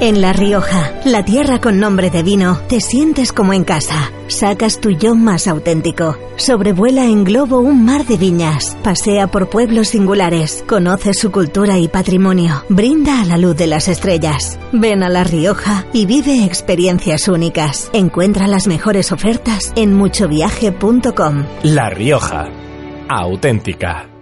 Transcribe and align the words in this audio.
En 0.00 0.20
La 0.20 0.32
Rioja, 0.32 0.92
la 1.04 1.24
tierra 1.24 1.60
con 1.60 1.80
nombre 1.80 2.08
de 2.08 2.22
vino, 2.22 2.60
te 2.68 2.80
sientes 2.80 3.32
como 3.32 3.52
en 3.52 3.64
casa. 3.64 4.12
Sacas 4.28 4.80
tu 4.80 4.90
yo 4.90 5.16
más 5.16 5.48
auténtico. 5.48 6.16
Sobrevuela 6.36 7.06
en 7.06 7.24
globo 7.24 7.58
un 7.58 7.84
mar 7.84 8.06
de 8.06 8.16
viñas. 8.16 8.76
Pasea 8.84 9.26
por 9.26 9.50
pueblos 9.50 9.88
singulares. 9.88 10.64
Conoce 10.68 11.14
su 11.14 11.32
cultura 11.32 11.78
y 11.78 11.88
patrimonio. 11.88 12.62
Brinda 12.68 13.20
a 13.20 13.24
la 13.24 13.38
luz 13.38 13.56
de 13.56 13.66
las 13.66 13.88
estrellas. 13.88 14.56
Ven 14.70 15.02
a 15.02 15.08
La 15.08 15.24
Rioja 15.24 15.84
y 15.92 16.06
vive 16.06 16.44
experiencias 16.44 17.26
únicas. 17.26 17.90
Encuentra 17.92 18.46
las 18.46 18.68
mejores 18.68 19.10
ofertas 19.10 19.72
en 19.74 19.94
muchoviaje.com. 19.94 21.44
La 21.64 21.90
Rioja. 21.90 22.46
Auténtica. 23.08 24.17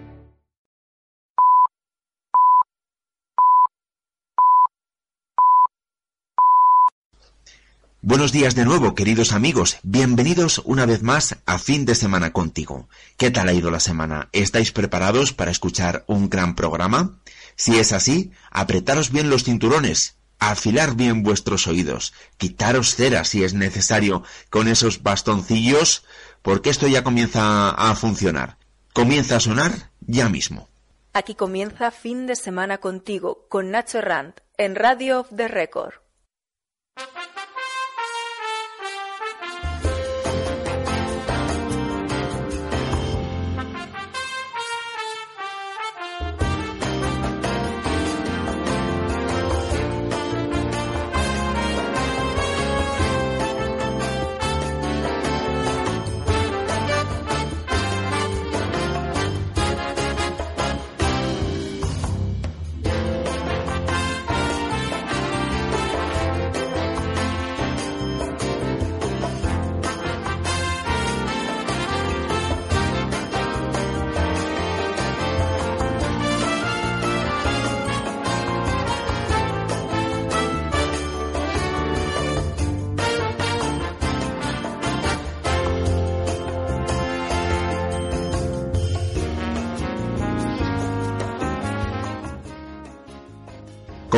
Buenos 8.08 8.30
días 8.30 8.54
de 8.54 8.64
nuevo, 8.64 8.94
queridos 8.94 9.32
amigos. 9.32 9.78
Bienvenidos 9.82 10.62
una 10.64 10.86
vez 10.86 11.02
más 11.02 11.38
a 11.44 11.58
fin 11.58 11.84
de 11.84 11.96
semana 11.96 12.32
contigo. 12.32 12.88
¿Qué 13.16 13.32
tal 13.32 13.48
ha 13.48 13.52
ido 13.52 13.68
la 13.72 13.80
semana? 13.80 14.28
¿Estáis 14.30 14.70
preparados 14.70 15.32
para 15.32 15.50
escuchar 15.50 16.04
un 16.06 16.30
gran 16.30 16.54
programa? 16.54 17.18
Si 17.56 17.80
es 17.80 17.90
así, 17.90 18.30
apretaros 18.52 19.10
bien 19.10 19.28
los 19.28 19.42
cinturones, 19.42 20.18
afilar 20.38 20.94
bien 20.94 21.24
vuestros 21.24 21.66
oídos, 21.66 22.12
quitaros 22.36 22.94
cera 22.94 23.24
si 23.24 23.42
es 23.42 23.54
necesario 23.54 24.22
con 24.50 24.68
esos 24.68 25.02
bastoncillos, 25.02 26.04
porque 26.42 26.70
esto 26.70 26.86
ya 26.86 27.02
comienza 27.02 27.70
a 27.70 27.92
funcionar. 27.96 28.56
Comienza 28.92 29.34
a 29.34 29.40
sonar 29.40 29.90
ya 29.98 30.28
mismo. 30.28 30.68
Aquí 31.12 31.34
comienza 31.34 31.90
fin 31.90 32.28
de 32.28 32.36
semana 32.36 32.78
contigo 32.78 33.46
con 33.48 33.72
Nacho 33.72 34.00
Rand 34.00 34.34
en 34.58 34.76
Radio 34.76 35.18
of 35.18 35.26
the 35.34 35.48
Record. 35.48 36.05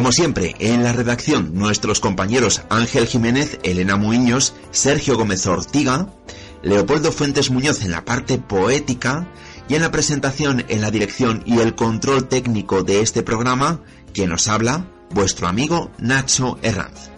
Como 0.09 0.15
siempre, 0.15 0.57
en 0.59 0.83
la 0.83 0.95
redacción, 0.95 1.51
nuestros 1.53 2.01
compañeros 2.01 2.63
Ángel 2.71 3.07
Jiménez, 3.07 3.59
Elena 3.63 3.97
Muñoz, 3.97 4.55
Sergio 4.71 5.19
Gómez 5.19 5.47
Ortiga, 5.47 6.15
Leopoldo 6.63 7.13
Fuentes 7.13 7.51
Muñoz 7.51 7.83
en 7.83 7.91
la 7.91 8.07
parte 8.07 8.39
poética 8.39 9.29
y 9.69 9.75
en 9.75 9.83
la 9.83 9.91
presentación, 9.91 10.65
en 10.69 10.81
la 10.81 10.91
dirección 10.91 11.43
y 11.45 11.59
el 11.59 11.75
control 11.75 12.27
técnico 12.27 12.85
de 12.85 13.03
este 13.03 13.23
programa, 13.23 13.83
que 14.15 14.27
nos 14.27 14.49
habla, 14.49 14.87
vuestro 15.11 15.47
amigo 15.47 15.91
Nacho 15.99 16.59
Herranz. 16.63 17.18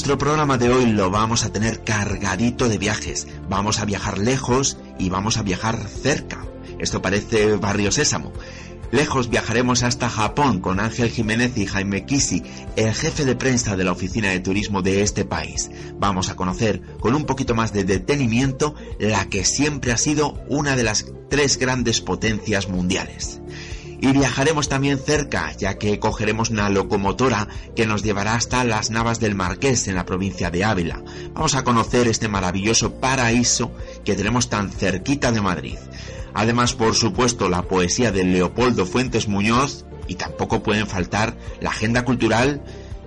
Nuestro 0.00 0.16
programa 0.16 0.56
de 0.56 0.72
hoy 0.72 0.86
lo 0.86 1.10
vamos 1.10 1.44
a 1.44 1.52
tener 1.52 1.84
cargadito 1.84 2.70
de 2.70 2.78
viajes. 2.78 3.28
Vamos 3.50 3.80
a 3.80 3.84
viajar 3.84 4.16
lejos 4.16 4.78
y 4.98 5.10
vamos 5.10 5.36
a 5.36 5.42
viajar 5.42 5.76
cerca. 5.76 6.46
Esto 6.78 7.02
parece 7.02 7.56
barrio 7.56 7.92
sésamo. 7.92 8.32
Lejos 8.92 9.28
viajaremos 9.28 9.82
hasta 9.82 10.08
Japón 10.08 10.60
con 10.60 10.80
Ángel 10.80 11.10
Jiménez 11.10 11.54
y 11.58 11.66
Jaime 11.66 12.06
Kisi, 12.06 12.42
el 12.76 12.94
jefe 12.94 13.26
de 13.26 13.36
prensa 13.36 13.76
de 13.76 13.84
la 13.84 13.92
oficina 13.92 14.30
de 14.30 14.40
turismo 14.40 14.80
de 14.80 15.02
este 15.02 15.26
país. 15.26 15.70
Vamos 15.98 16.30
a 16.30 16.34
conocer 16.34 16.80
con 16.98 17.14
un 17.14 17.26
poquito 17.26 17.54
más 17.54 17.74
de 17.74 17.84
detenimiento 17.84 18.74
la 18.98 19.28
que 19.28 19.44
siempre 19.44 19.92
ha 19.92 19.98
sido 19.98 20.42
una 20.48 20.76
de 20.76 20.82
las 20.82 21.04
tres 21.28 21.58
grandes 21.58 22.00
potencias 22.00 22.70
mundiales. 22.70 23.42
Y 24.00 24.12
viajaremos 24.12 24.68
también 24.68 24.98
cerca, 24.98 25.52
ya 25.58 25.76
que 25.76 25.98
cogeremos 25.98 26.50
una 26.50 26.70
locomotora 26.70 27.48
que 27.76 27.86
nos 27.86 28.02
llevará 28.02 28.34
hasta 28.34 28.64
las 28.64 28.90
Navas 28.90 29.20
del 29.20 29.34
Marqués 29.34 29.88
en 29.88 29.94
la 29.94 30.06
provincia 30.06 30.50
de 30.50 30.64
Ávila. 30.64 31.02
Vamos 31.34 31.54
a 31.54 31.64
conocer 31.64 32.08
este 32.08 32.28
maravilloso 32.28 32.94
paraíso 32.94 33.72
que 34.04 34.14
tenemos 34.14 34.48
tan 34.48 34.70
cerquita 34.70 35.32
de 35.32 35.42
Madrid. 35.42 35.76
Además, 36.32 36.74
por 36.74 36.94
supuesto, 36.94 37.48
la 37.48 37.62
poesía 37.62 38.10
de 38.12 38.24
Leopoldo 38.24 38.86
Fuentes 38.86 39.28
Muñoz 39.28 39.84
y 40.06 40.14
tampoco 40.14 40.62
pueden 40.62 40.86
faltar 40.86 41.36
la 41.60 41.70
agenda 41.70 42.04
cultural 42.04 42.62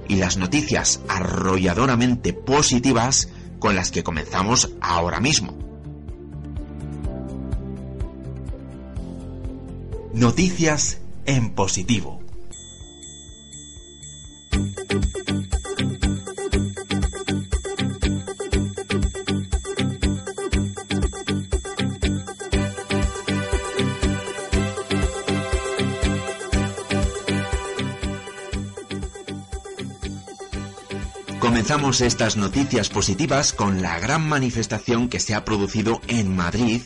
y 0.07 0.17
las 0.17 0.37
noticias 0.37 1.01
arrolladoramente 1.07 2.33
positivas 2.33 3.29
con 3.59 3.75
las 3.75 3.91
que 3.91 4.03
comenzamos 4.03 4.71
ahora 4.81 5.19
mismo. 5.19 5.62
Noticias 10.13 11.01
en 11.25 11.55
positivo. 11.55 12.21
Comenzamos 31.39 32.01
estas 32.01 32.37
noticias 32.37 32.89
positivas 32.89 33.51
con 33.51 33.81
la 33.81 33.99
gran 33.99 34.29
manifestación 34.29 35.09
que 35.09 35.19
se 35.19 35.33
ha 35.33 35.43
producido 35.43 36.01
en 36.07 36.35
Madrid 36.35 36.83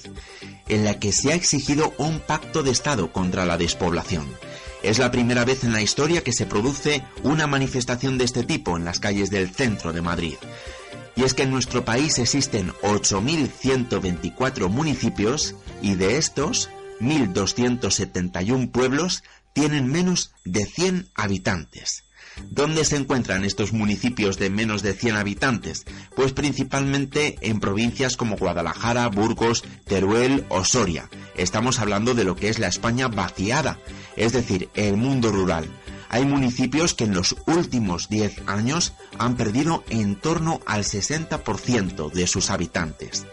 en 0.69 0.83
la 0.83 0.99
que 0.99 1.11
se 1.11 1.31
ha 1.31 1.35
exigido 1.35 1.93
un 1.97 2.19
pacto 2.19 2.63
de 2.63 2.71
Estado 2.71 3.11
contra 3.11 3.45
la 3.45 3.57
despoblación. 3.57 4.27
Es 4.83 4.99
la 4.99 5.11
primera 5.11 5.43
vez 5.43 5.63
en 5.63 5.73
la 5.73 5.81
historia 5.81 6.23
que 6.23 6.33
se 6.33 6.45
produce 6.45 7.03
una 7.23 7.47
manifestación 7.47 8.17
de 8.17 8.25
este 8.25 8.43
tipo 8.43 8.77
en 8.77 8.85
las 8.85 8.99
calles 8.99 9.29
del 9.29 9.49
centro 9.49 9.91
de 9.91 10.01
Madrid. 10.01 10.35
Y 11.15 11.23
es 11.23 11.33
que 11.33 11.43
en 11.43 11.51
nuestro 11.51 11.83
país 11.83 12.19
existen 12.19 12.71
8.124 12.83 14.69
municipios 14.69 15.55
y 15.81 15.95
de 15.95 16.17
estos, 16.17 16.69
1.271 17.01 18.71
pueblos 18.71 19.23
tienen 19.53 19.87
menos 19.87 20.31
de 20.45 20.65
100 20.65 21.09
habitantes. 21.15 22.06
¿Dónde 22.49 22.85
se 22.85 22.95
encuentran 22.95 23.45
estos 23.45 23.73
municipios 23.73 24.37
de 24.37 24.49
menos 24.49 24.81
de 24.81 24.93
100 24.93 25.15
habitantes? 25.15 25.85
Pues 26.15 26.33
principalmente 26.33 27.37
en 27.41 27.59
provincias 27.59 28.17
como 28.17 28.37
Guadalajara, 28.37 29.07
Burgos, 29.09 29.63
Teruel 29.85 30.45
o 30.49 30.63
Soria. 30.63 31.09
Estamos 31.35 31.79
hablando 31.79 32.13
de 32.13 32.23
lo 32.23 32.35
que 32.35 32.49
es 32.49 32.59
la 32.59 32.67
España 32.67 33.07
vaciada, 33.07 33.77
es 34.15 34.33
decir, 34.33 34.69
el 34.73 34.97
mundo 34.97 35.31
rural. 35.31 35.67
Hay 36.09 36.25
municipios 36.25 36.93
que 36.93 37.03
en 37.03 37.13
los 37.13 37.35
últimos 37.47 38.09
10 38.09 38.43
años 38.47 38.93
han 39.17 39.35
perdido 39.35 39.83
en 39.89 40.15
torno 40.15 40.61
al 40.65 40.83
60% 40.83 42.11
de 42.11 42.27
sus 42.27 42.49
habitantes. 42.49 43.25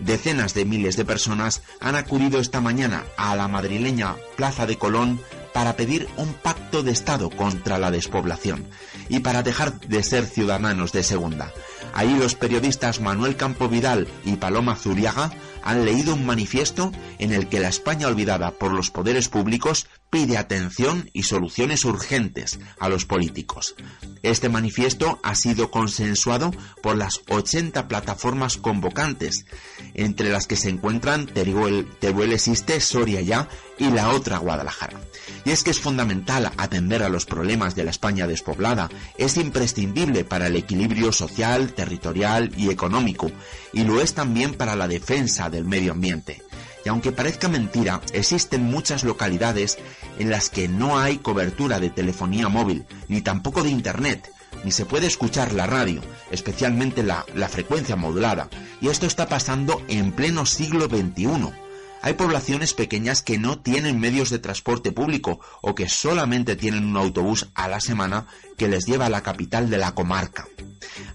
Decenas 0.00 0.52
de 0.54 0.64
miles 0.64 0.96
de 0.96 1.04
personas 1.04 1.62
han 1.80 1.94
acudido 1.94 2.40
esta 2.40 2.60
mañana 2.60 3.04
a 3.16 3.36
la 3.36 3.48
madrileña 3.48 4.16
Plaza 4.36 4.66
de 4.66 4.76
Colón 4.76 5.20
para 5.56 5.74
pedir 5.74 6.06
un 6.18 6.34
pacto 6.34 6.82
de 6.82 6.90
Estado 6.90 7.30
contra 7.30 7.78
la 7.78 7.90
despoblación 7.90 8.66
y 9.08 9.20
para 9.20 9.42
dejar 9.42 9.80
de 9.80 10.02
ser 10.02 10.26
ciudadanos 10.26 10.92
de 10.92 11.02
segunda. 11.02 11.50
Ahí 11.94 12.14
los 12.14 12.34
periodistas 12.34 13.00
Manuel 13.00 13.36
Campo 13.36 13.66
Vidal 13.66 14.06
y 14.26 14.36
Paloma 14.36 14.76
Zuriaga 14.76 15.30
han 15.62 15.86
leído 15.86 16.12
un 16.12 16.26
manifiesto 16.26 16.92
en 17.18 17.32
el 17.32 17.48
que 17.48 17.60
la 17.60 17.68
España 17.68 18.06
olvidada 18.06 18.50
por 18.50 18.70
los 18.70 18.90
poderes 18.90 19.30
públicos 19.30 19.86
pide 20.16 20.38
atención 20.38 21.10
y 21.12 21.24
soluciones 21.24 21.84
urgentes 21.84 22.58
a 22.80 22.88
los 22.88 23.04
políticos. 23.04 23.74
Este 24.22 24.48
manifiesto 24.48 25.20
ha 25.22 25.34
sido 25.34 25.70
consensuado 25.70 26.52
por 26.82 26.96
las 26.96 27.20
80 27.28 27.86
plataformas 27.86 28.56
convocantes, 28.56 29.44
entre 29.92 30.30
las 30.30 30.46
que 30.46 30.56
se 30.56 30.70
encuentran 30.70 31.26
Teruel, 31.26 31.86
Teruel 32.00 32.32
Existe, 32.32 32.80
Soria 32.80 33.20
Ya 33.20 33.50
y 33.76 33.90
la 33.90 34.08
otra 34.08 34.38
Guadalajara. 34.38 34.98
Y 35.44 35.50
es 35.50 35.62
que 35.62 35.70
es 35.70 35.80
fundamental 35.80 36.50
atender 36.56 37.02
a 37.02 37.10
los 37.10 37.26
problemas 37.26 37.74
de 37.74 37.84
la 37.84 37.90
España 37.90 38.26
despoblada, 38.26 38.88
es 39.18 39.36
imprescindible 39.36 40.24
para 40.24 40.46
el 40.46 40.56
equilibrio 40.56 41.12
social, 41.12 41.74
territorial 41.74 42.50
y 42.56 42.70
económico, 42.70 43.30
y 43.74 43.84
lo 43.84 44.00
es 44.00 44.14
también 44.14 44.54
para 44.54 44.76
la 44.76 44.88
defensa 44.88 45.50
del 45.50 45.66
medio 45.66 45.92
ambiente. 45.92 46.42
Y 46.86 46.88
aunque 46.88 47.10
parezca 47.10 47.48
mentira, 47.48 48.00
existen 48.12 48.62
muchas 48.62 49.02
localidades 49.02 49.76
en 50.18 50.30
las 50.30 50.50
que 50.50 50.68
no 50.68 50.98
hay 50.98 51.18
cobertura 51.18 51.80
de 51.80 51.90
telefonía 51.90 52.48
móvil, 52.48 52.84
ni 53.08 53.20
tampoco 53.20 53.62
de 53.62 53.70
Internet, 53.70 54.30
ni 54.64 54.72
se 54.72 54.86
puede 54.86 55.06
escuchar 55.06 55.52
la 55.52 55.66
radio, 55.66 56.00
especialmente 56.30 57.02
la, 57.02 57.24
la 57.34 57.48
frecuencia 57.48 57.96
modulada. 57.96 58.48
Y 58.80 58.88
esto 58.88 59.06
está 59.06 59.28
pasando 59.28 59.82
en 59.88 60.12
pleno 60.12 60.46
siglo 60.46 60.86
XXI. 60.86 61.65
Hay 62.02 62.14
poblaciones 62.14 62.74
pequeñas 62.74 63.22
que 63.22 63.38
no 63.38 63.58
tienen 63.58 63.98
medios 63.98 64.30
de 64.30 64.38
transporte 64.38 64.92
público 64.92 65.40
o 65.60 65.74
que 65.74 65.88
solamente 65.88 66.56
tienen 66.56 66.84
un 66.84 66.96
autobús 66.96 67.48
a 67.54 67.68
la 67.68 67.80
semana 67.80 68.26
que 68.56 68.68
les 68.68 68.86
lleva 68.86 69.06
a 69.06 69.10
la 69.10 69.22
capital 69.22 69.70
de 69.70 69.78
la 69.78 69.94
comarca. 69.94 70.46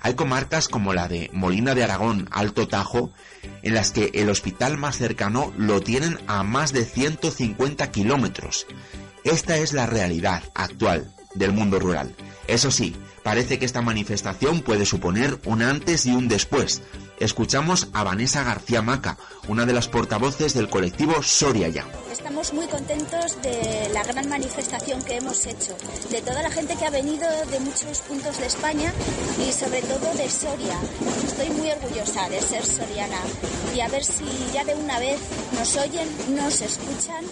Hay 0.02 0.16
comarcas 0.16 0.68
como 0.68 0.94
la 0.94 1.08
de 1.08 1.30
Molina 1.34 1.76
de 1.76 1.84
Aragón, 1.84 2.28
Alto 2.32 2.68
Tajo, 2.68 3.14
en 3.64 3.74
las 3.74 3.92
que 3.92 4.12
el 4.14 4.30
hospital 4.30 4.78
más 4.78 4.98
cercano 4.98 5.54
lo 5.58 5.82
tienen 5.82 6.20
a 6.28 6.44
más 6.44 6.74
de 6.74 6.86
150 6.86 7.92
kilómetros. 7.92 8.68
Esta 9.24 9.58
es 9.58 9.74
la 9.74 9.86
realidad 9.86 10.44
actual 10.56 11.14
del 11.36 11.54
mundo 11.54 11.80
rural. 11.80 12.16
Eso 12.48 12.72
sí, 12.72 12.96
parece 13.24 13.60
que 13.60 13.66
esta 13.66 13.82
manifestación 13.82 14.62
puede 14.62 14.86
suponer 14.86 15.40
un 15.46 15.62
antes 15.62 16.06
y 16.06 16.12
un 16.12 16.28
después. 16.28 16.82
Escuchamos 17.22 17.88
a 17.94 18.04
Vanessa 18.04 18.44
García 18.44 18.82
Maca, 18.82 19.16
una 19.48 19.68
de 19.68 19.74
las 19.74 19.88
portavoces 19.88 20.56
del 20.56 20.70
colectivo 20.70 21.22
Soria 21.22 21.68
Ya. 21.70 21.86
Estamos 22.12 22.52
muy 22.52 22.66
contentos 22.66 23.40
de 23.44 23.92
la 23.94 24.04
gran 24.04 24.28
manifestación 24.28 25.04
que 25.04 25.18
hemos 25.18 25.46
hecho, 25.46 25.78
de 26.10 26.20
toda 26.24 26.42
la 26.42 26.50
gente 26.50 26.76
que 26.76 26.88
ha 26.88 26.90
venido 26.90 27.28
de 27.52 27.60
muchos 27.60 28.00
puntos 28.08 28.40
de 28.40 28.48
España 28.48 28.92
y 29.48 29.52
sobre 29.52 29.84
todo 29.84 30.12
de 30.16 30.28
Soria. 30.32 30.80
Estoy 31.24 31.52
muy 31.52 31.70
orgullosa 31.70 32.28
de 32.28 32.42
ser 32.42 32.66
soriana 32.66 33.20
y 33.76 33.82
a 33.82 33.88
ver 33.88 34.04
si 34.04 34.26
ya 34.52 34.66
de 34.66 34.74
una 34.74 34.98
vez 34.98 35.20
nos 35.54 35.76
oyen, 35.76 36.10
nos 36.36 36.60
escuchan 36.62 37.24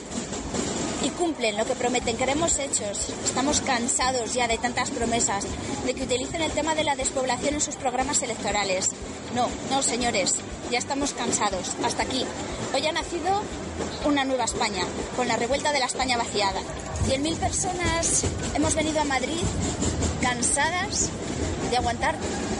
y 1.03 1.09
cumplen 1.11 1.57
lo 1.57 1.65
que 1.65 1.75
prometen. 1.75 2.17
Queremos 2.17 2.59
hechos. 2.59 3.09
Estamos 3.23 3.61
cansados 3.61 4.33
ya 4.33 4.47
de 4.47 4.57
tantas 4.57 4.91
promesas, 4.91 5.45
de 5.85 5.93
que 5.93 6.03
utilicen 6.03 6.41
el 6.41 6.51
tema 6.51 6.75
de 6.75 6.83
la 6.83 6.95
despoblación 6.95 7.55
en 7.55 7.61
sus 7.61 7.75
programas 7.75 8.21
electorales. 8.21 8.89
No, 9.39 9.47
no, 9.69 9.81
señores, 9.81 10.35
ya 10.69 10.79
estamos 10.79 11.13
cansados. 11.13 11.71
Hasta 11.81 12.03
aquí. 12.03 12.25
Hoy 12.73 12.85
ha 12.85 12.91
nacido 12.91 13.41
una 14.05 14.25
nueva 14.25 14.43
España, 14.43 14.83
con 15.15 15.29
la 15.29 15.37
revuelta 15.37 15.71
de 15.71 15.79
la 15.79 15.85
España 15.85 16.17
vaciada. 16.17 16.59
100.000 17.07 17.37
personas 17.37 18.25
hemos 18.53 18.75
venido 18.75 18.99
a 18.99 19.05
Madrid 19.05 19.39
cansadas 20.21 21.09
de 21.69 21.77
aguantar 21.77 22.15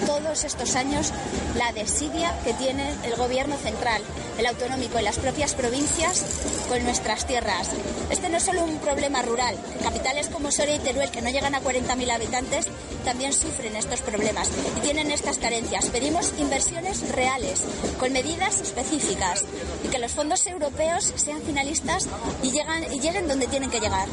todos 0.05 0.43
estos 0.43 0.75
años 0.75 1.11
la 1.57 1.71
desidia 1.73 2.33
que 2.43 2.53
tiene 2.53 2.93
el 3.03 3.15
gobierno 3.15 3.57
central, 3.57 4.01
el 4.37 4.45
autonómico 4.45 4.99
y 4.99 5.03
las 5.03 5.17
propias 5.17 5.53
provincias 5.53 6.23
con 6.67 6.83
nuestras 6.83 7.25
tierras. 7.25 7.69
Este 8.09 8.29
no 8.29 8.37
es 8.37 8.43
solo 8.43 8.63
un 8.63 8.77
problema 8.79 9.21
rural. 9.21 9.55
Capitales 9.83 10.29
como 10.29 10.51
Soria 10.51 10.75
y 10.75 10.79
Teruel, 10.79 11.11
que 11.11 11.21
no 11.21 11.29
llegan 11.29 11.55
a 11.55 11.61
40.000 11.61 12.11
habitantes, 12.11 12.67
también 13.03 13.33
sufren 13.33 13.75
estos 13.75 14.01
problemas 14.01 14.49
y 14.77 14.81
tienen 14.81 15.11
estas 15.11 15.37
carencias. 15.37 15.87
Pedimos 15.87 16.33
inversiones 16.39 17.09
reales, 17.11 17.63
con 17.99 18.13
medidas 18.13 18.61
específicas 18.61 19.43
y 19.83 19.87
que 19.89 19.99
los 19.99 20.11
fondos 20.11 20.45
europeos 20.47 21.11
sean 21.15 21.41
finalistas 21.41 22.07
y, 22.43 22.51
llegan, 22.51 22.83
y 22.93 22.99
lleguen 22.99 23.27
donde 23.27 23.47
tienen 23.47 23.69
que 23.69 23.79
llegar. 23.79 24.07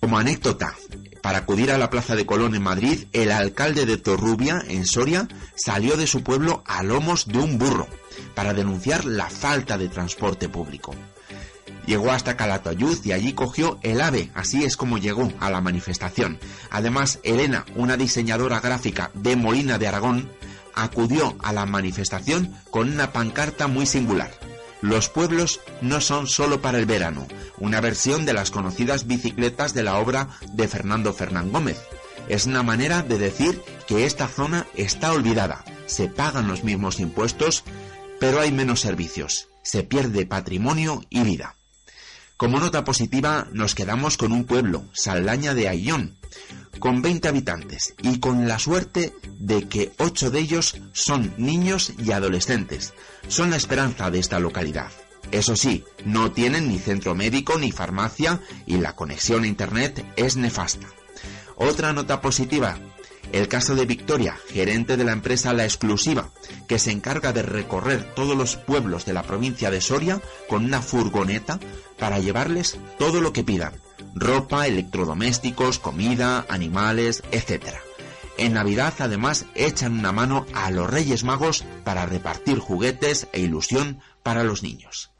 Como 0.00 0.18
anécdota, 0.18 0.76
para 1.22 1.38
acudir 1.38 1.70
a 1.70 1.78
la 1.78 1.88
Plaza 1.88 2.16
de 2.16 2.26
Colón 2.26 2.54
en 2.54 2.62
Madrid, 2.62 3.06
el 3.12 3.30
alcalde 3.30 3.86
de 3.86 3.96
Torrubia, 3.96 4.62
en 4.68 4.84
Soria, 4.84 5.28
salió 5.54 5.96
de 5.96 6.06
su 6.06 6.22
pueblo 6.22 6.62
a 6.66 6.82
lomos 6.82 7.26
de 7.28 7.38
un 7.38 7.58
burro 7.58 7.86
para 8.34 8.52
denunciar 8.52 9.04
la 9.04 9.30
falta 9.30 9.78
de 9.78 9.88
transporte 9.88 10.48
público. 10.48 10.94
Llegó 11.86 12.12
hasta 12.12 12.36
Calatayud 12.36 13.04
y 13.04 13.12
allí 13.12 13.32
cogió 13.32 13.78
el 13.82 14.00
AVE, 14.00 14.30
así 14.34 14.64
es 14.64 14.76
como 14.76 14.98
llegó 14.98 15.32
a 15.40 15.50
la 15.50 15.60
manifestación. 15.60 16.38
Además, 16.70 17.18
Elena, 17.22 17.64
una 17.74 17.96
diseñadora 17.96 18.60
gráfica 18.60 19.10
de 19.14 19.36
Molina 19.36 19.78
de 19.78 19.88
Aragón, 19.88 20.30
acudió 20.74 21.36
a 21.40 21.52
la 21.52 21.66
manifestación 21.66 22.54
con 22.70 22.90
una 22.90 23.12
pancarta 23.12 23.66
muy 23.66 23.86
singular. 23.86 24.30
Los 24.82 25.08
pueblos 25.08 25.60
no 25.80 26.00
son 26.00 26.26
solo 26.26 26.60
para 26.60 26.78
el 26.78 26.86
verano, 26.86 27.28
una 27.58 27.80
versión 27.80 28.26
de 28.26 28.32
las 28.32 28.50
conocidas 28.50 29.06
bicicletas 29.06 29.74
de 29.74 29.84
la 29.84 29.98
obra 29.98 30.28
de 30.52 30.66
Fernando 30.66 31.12
Fernán 31.12 31.52
Gómez. 31.52 31.80
Es 32.28 32.46
una 32.46 32.64
manera 32.64 33.02
de 33.02 33.16
decir 33.16 33.62
que 33.86 34.04
esta 34.04 34.26
zona 34.26 34.66
está 34.74 35.12
olvidada, 35.12 35.64
se 35.86 36.08
pagan 36.08 36.48
los 36.48 36.64
mismos 36.64 36.98
impuestos, 36.98 37.62
pero 38.18 38.40
hay 38.40 38.50
menos 38.50 38.80
servicios, 38.80 39.48
se 39.62 39.84
pierde 39.84 40.26
patrimonio 40.26 41.02
y 41.10 41.22
vida. 41.22 41.56
Como 42.42 42.58
nota 42.58 42.82
positiva, 42.82 43.46
nos 43.52 43.76
quedamos 43.76 44.16
con 44.16 44.32
un 44.32 44.42
pueblo, 44.42 44.82
Saldaña 44.92 45.54
de 45.54 45.68
Ayllón, 45.68 46.16
con 46.80 47.00
20 47.00 47.28
habitantes 47.28 47.94
y 48.02 48.18
con 48.18 48.48
la 48.48 48.58
suerte 48.58 49.14
de 49.38 49.68
que 49.68 49.92
8 49.98 50.32
de 50.32 50.40
ellos 50.40 50.74
son 50.92 51.32
niños 51.38 51.92
y 52.04 52.10
adolescentes. 52.10 52.94
Son 53.28 53.50
la 53.50 53.56
esperanza 53.56 54.10
de 54.10 54.18
esta 54.18 54.40
localidad. 54.40 54.90
Eso 55.30 55.54
sí, 55.54 55.84
no 56.04 56.32
tienen 56.32 56.66
ni 56.66 56.80
centro 56.80 57.14
médico 57.14 57.58
ni 57.58 57.70
farmacia 57.70 58.40
y 58.66 58.78
la 58.78 58.96
conexión 58.96 59.44
a 59.44 59.46
Internet 59.46 60.04
es 60.16 60.36
nefasta. 60.36 60.88
Otra 61.54 61.92
nota 61.92 62.20
positiva, 62.20 62.76
el 63.32 63.48
caso 63.48 63.74
de 63.74 63.86
Victoria, 63.86 64.38
gerente 64.48 64.96
de 64.96 65.04
la 65.04 65.12
empresa 65.12 65.52
La 65.52 65.64
Exclusiva, 65.64 66.30
que 66.68 66.78
se 66.78 66.92
encarga 66.92 67.32
de 67.32 67.42
recorrer 67.42 68.14
todos 68.14 68.36
los 68.36 68.56
pueblos 68.56 69.04
de 69.04 69.14
la 69.14 69.22
provincia 69.22 69.70
de 69.70 69.80
Soria 69.80 70.20
con 70.48 70.64
una 70.64 70.82
furgoneta 70.82 71.58
para 71.98 72.18
llevarles 72.18 72.78
todo 72.98 73.20
lo 73.20 73.32
que 73.32 73.44
pidan, 73.44 73.74
ropa, 74.14 74.66
electrodomésticos, 74.66 75.78
comida, 75.78 76.44
animales, 76.48 77.22
etc. 77.32 77.76
En 78.36 78.54
Navidad 78.54 78.94
además 78.98 79.46
echan 79.54 79.98
una 79.98 80.12
mano 80.12 80.46
a 80.54 80.70
los 80.70 80.90
Reyes 80.90 81.24
Magos 81.24 81.64
para 81.84 82.06
repartir 82.06 82.58
juguetes 82.58 83.28
e 83.32 83.40
ilusión 83.40 84.00
para 84.22 84.44
los 84.44 84.62
niños. 84.62 85.10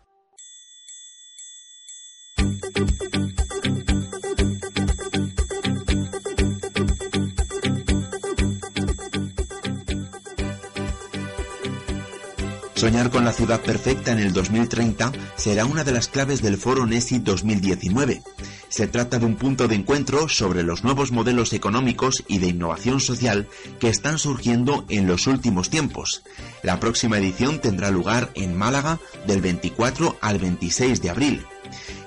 Soñar 12.82 13.10
con 13.10 13.24
la 13.24 13.32
ciudad 13.32 13.60
perfecta 13.60 14.10
en 14.10 14.18
el 14.18 14.32
2030 14.32 15.12
será 15.36 15.66
una 15.66 15.84
de 15.84 15.92
las 15.92 16.08
claves 16.08 16.42
del 16.42 16.56
foro 16.56 16.84
NESI 16.84 17.20
2019. 17.20 18.24
Se 18.68 18.88
trata 18.88 19.20
de 19.20 19.24
un 19.24 19.36
punto 19.36 19.68
de 19.68 19.76
encuentro 19.76 20.28
sobre 20.28 20.64
los 20.64 20.82
nuevos 20.82 21.12
modelos 21.12 21.52
económicos 21.52 22.24
y 22.26 22.38
de 22.38 22.48
innovación 22.48 22.98
social 22.98 23.46
que 23.78 23.88
están 23.88 24.18
surgiendo 24.18 24.84
en 24.88 25.06
los 25.06 25.28
últimos 25.28 25.70
tiempos. 25.70 26.24
La 26.64 26.80
próxima 26.80 27.18
edición 27.18 27.60
tendrá 27.60 27.92
lugar 27.92 28.32
en 28.34 28.56
Málaga 28.56 28.98
del 29.28 29.42
24 29.42 30.16
al 30.20 30.40
26 30.40 31.00
de 31.02 31.10
abril. 31.10 31.46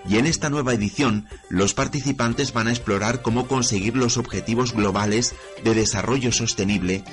Y 0.07 0.17
en 0.17 0.27
esta 0.27 0.49
nueva 0.49 0.73
edición, 0.73 1.27
los 1.49 1.73
participantes 1.73 2.53
van 2.53 2.67
a 2.67 2.71
explorar 2.71 3.21
cómo 3.21 3.47
conseguir 3.47 3.95
los 3.95 4.17
objetivos 4.17 4.73
globales 4.73 5.35
de 5.63 5.73
desarrollo 5.73 6.31
sostenible 6.31 7.03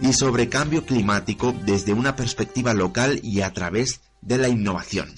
y 0.00 0.12
sobre 0.12 0.48
cambio 0.48 0.84
climático 0.84 1.54
desde 1.64 1.92
una 1.92 2.14
perspectiva 2.14 2.74
local 2.74 3.20
y 3.22 3.40
a 3.40 3.52
través 3.52 4.00
de 4.20 4.38
la 4.38 4.48
innovación 4.48 5.14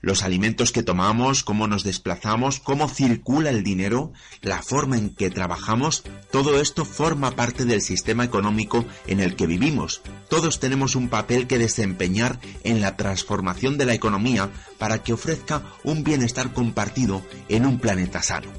los 0.00 0.22
alimentos 0.22 0.72
que 0.72 0.82
tomamos, 0.82 1.42
cómo 1.42 1.66
nos 1.66 1.84
desplazamos, 1.84 2.60
cómo 2.60 2.88
circula 2.88 3.50
el 3.50 3.62
dinero, 3.62 4.12
la 4.42 4.62
forma 4.62 4.96
en 4.98 5.10
que 5.10 5.30
trabajamos, 5.30 6.04
todo 6.30 6.60
esto 6.60 6.84
forma 6.84 7.32
parte 7.32 7.64
del 7.64 7.82
sistema 7.82 8.24
económico 8.24 8.84
en 9.06 9.20
el 9.20 9.36
que 9.36 9.46
vivimos. 9.46 10.02
Todos 10.28 10.60
tenemos 10.60 10.96
un 10.96 11.08
papel 11.08 11.46
que 11.46 11.58
desempeñar 11.58 12.38
en 12.64 12.80
la 12.80 12.96
transformación 12.96 13.78
de 13.78 13.86
la 13.86 13.94
economía 13.94 14.50
para 14.78 15.02
que 15.02 15.12
ofrezca 15.12 15.62
un 15.84 16.04
bienestar 16.04 16.52
compartido 16.52 17.22
en 17.48 17.66
un 17.66 17.78
planeta 17.78 18.22
sano. 18.22 18.52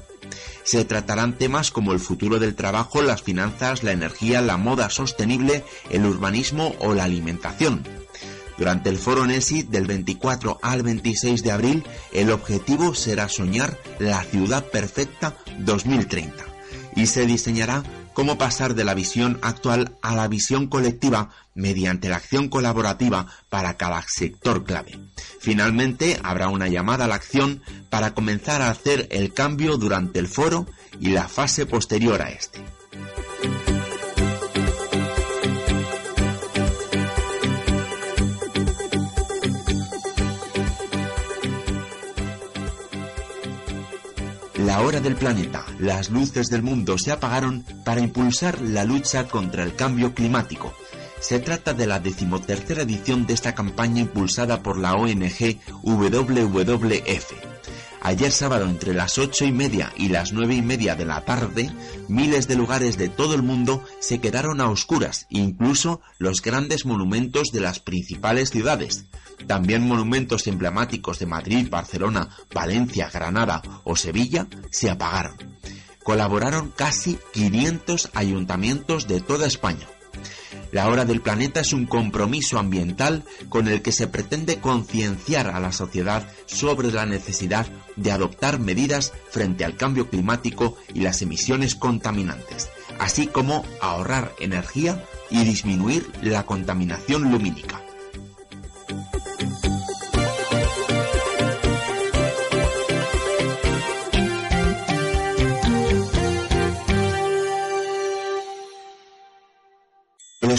Se 0.62 0.84
tratarán 0.84 1.36
temas 1.36 1.70
como 1.70 1.92
el 1.92 2.00
futuro 2.00 2.38
del 2.38 2.54
trabajo, 2.54 3.02
las 3.02 3.22
finanzas, 3.22 3.82
la 3.82 3.92
energía, 3.92 4.40
la 4.40 4.56
moda 4.56 4.90
sostenible, 4.90 5.64
el 5.90 6.04
urbanismo 6.04 6.76
o 6.78 6.94
la 6.94 7.04
alimentación. 7.04 7.82
Durante 8.60 8.90
el 8.90 8.98
foro 8.98 9.26
NESI 9.26 9.62
del 9.62 9.86
24 9.86 10.58
al 10.60 10.82
26 10.82 11.42
de 11.42 11.50
abril, 11.50 11.82
el 12.12 12.30
objetivo 12.30 12.94
será 12.94 13.26
soñar 13.30 13.78
la 13.98 14.22
ciudad 14.22 14.66
perfecta 14.66 15.34
2030 15.60 16.44
y 16.94 17.06
se 17.06 17.24
diseñará 17.24 17.82
cómo 18.12 18.36
pasar 18.36 18.74
de 18.74 18.84
la 18.84 18.92
visión 18.92 19.38
actual 19.40 19.96
a 20.02 20.14
la 20.14 20.28
visión 20.28 20.66
colectiva 20.66 21.30
mediante 21.54 22.10
la 22.10 22.16
acción 22.16 22.50
colaborativa 22.50 23.28
para 23.48 23.78
cada 23.78 24.04
sector 24.06 24.62
clave. 24.62 25.00
Finalmente, 25.40 26.20
habrá 26.22 26.48
una 26.48 26.68
llamada 26.68 27.06
a 27.06 27.08
la 27.08 27.14
acción 27.14 27.62
para 27.88 28.12
comenzar 28.12 28.60
a 28.60 28.68
hacer 28.68 29.08
el 29.10 29.32
cambio 29.32 29.78
durante 29.78 30.18
el 30.18 30.28
foro 30.28 30.66
y 31.00 31.12
la 31.12 31.28
fase 31.28 31.64
posterior 31.64 32.20
a 32.20 32.28
este. 32.28 32.60
La 44.70 44.82
hora 44.82 45.00
del 45.00 45.16
planeta, 45.16 45.66
las 45.80 46.10
luces 46.10 46.46
del 46.46 46.62
mundo 46.62 46.96
se 46.96 47.10
apagaron 47.10 47.64
para 47.84 48.00
impulsar 48.00 48.60
la 48.60 48.84
lucha 48.84 49.26
contra 49.26 49.64
el 49.64 49.74
cambio 49.74 50.14
climático. 50.14 50.72
Se 51.18 51.40
trata 51.40 51.74
de 51.74 51.88
la 51.88 51.98
decimotercera 51.98 52.82
edición 52.82 53.26
de 53.26 53.34
esta 53.34 53.52
campaña 53.52 54.02
impulsada 54.02 54.62
por 54.62 54.78
la 54.78 54.94
ONG 54.94 55.58
WWF. 55.82 57.49
Ayer 58.02 58.32
sábado 58.32 58.64
entre 58.64 58.94
las 58.94 59.18
ocho 59.18 59.44
y 59.44 59.52
media 59.52 59.92
y 59.96 60.08
las 60.08 60.32
nueve 60.32 60.54
y 60.54 60.62
media 60.62 60.96
de 60.96 61.04
la 61.04 61.24
tarde, 61.26 61.70
miles 62.08 62.48
de 62.48 62.56
lugares 62.56 62.96
de 62.96 63.10
todo 63.10 63.34
el 63.34 63.42
mundo 63.42 63.84
se 64.00 64.20
quedaron 64.20 64.60
a 64.62 64.70
oscuras, 64.70 65.26
incluso 65.28 66.00
los 66.18 66.40
grandes 66.40 66.86
monumentos 66.86 67.48
de 67.52 67.60
las 67.60 67.78
principales 67.78 68.50
ciudades. 68.50 69.04
También 69.46 69.86
monumentos 69.86 70.46
emblemáticos 70.46 71.18
de 71.18 71.26
Madrid, 71.26 71.68
Barcelona, 71.70 72.30
Valencia, 72.54 73.10
Granada 73.12 73.60
o 73.84 73.96
Sevilla 73.96 74.46
se 74.70 74.88
apagaron. 74.88 75.36
Colaboraron 76.02 76.72
casi 76.74 77.18
500 77.34 78.10
ayuntamientos 78.14 79.08
de 79.08 79.20
toda 79.20 79.46
España. 79.46 79.86
La 80.72 80.88
Hora 80.88 81.04
del 81.04 81.20
Planeta 81.20 81.60
es 81.60 81.72
un 81.72 81.86
compromiso 81.86 82.58
ambiental 82.58 83.24
con 83.48 83.66
el 83.66 83.82
que 83.82 83.92
se 83.92 84.06
pretende 84.06 84.60
concienciar 84.60 85.48
a 85.48 85.58
la 85.60 85.72
sociedad 85.72 86.28
sobre 86.46 86.92
la 86.92 87.06
necesidad 87.06 87.66
de 87.96 88.12
adoptar 88.12 88.60
medidas 88.60 89.12
frente 89.30 89.64
al 89.64 89.76
cambio 89.76 90.08
climático 90.08 90.76
y 90.94 91.00
las 91.00 91.22
emisiones 91.22 91.74
contaminantes, 91.74 92.68
así 92.98 93.26
como 93.26 93.64
ahorrar 93.80 94.32
energía 94.38 95.04
y 95.28 95.44
disminuir 95.44 96.08
la 96.22 96.44
contaminación 96.44 97.30
lumínica. 97.30 97.80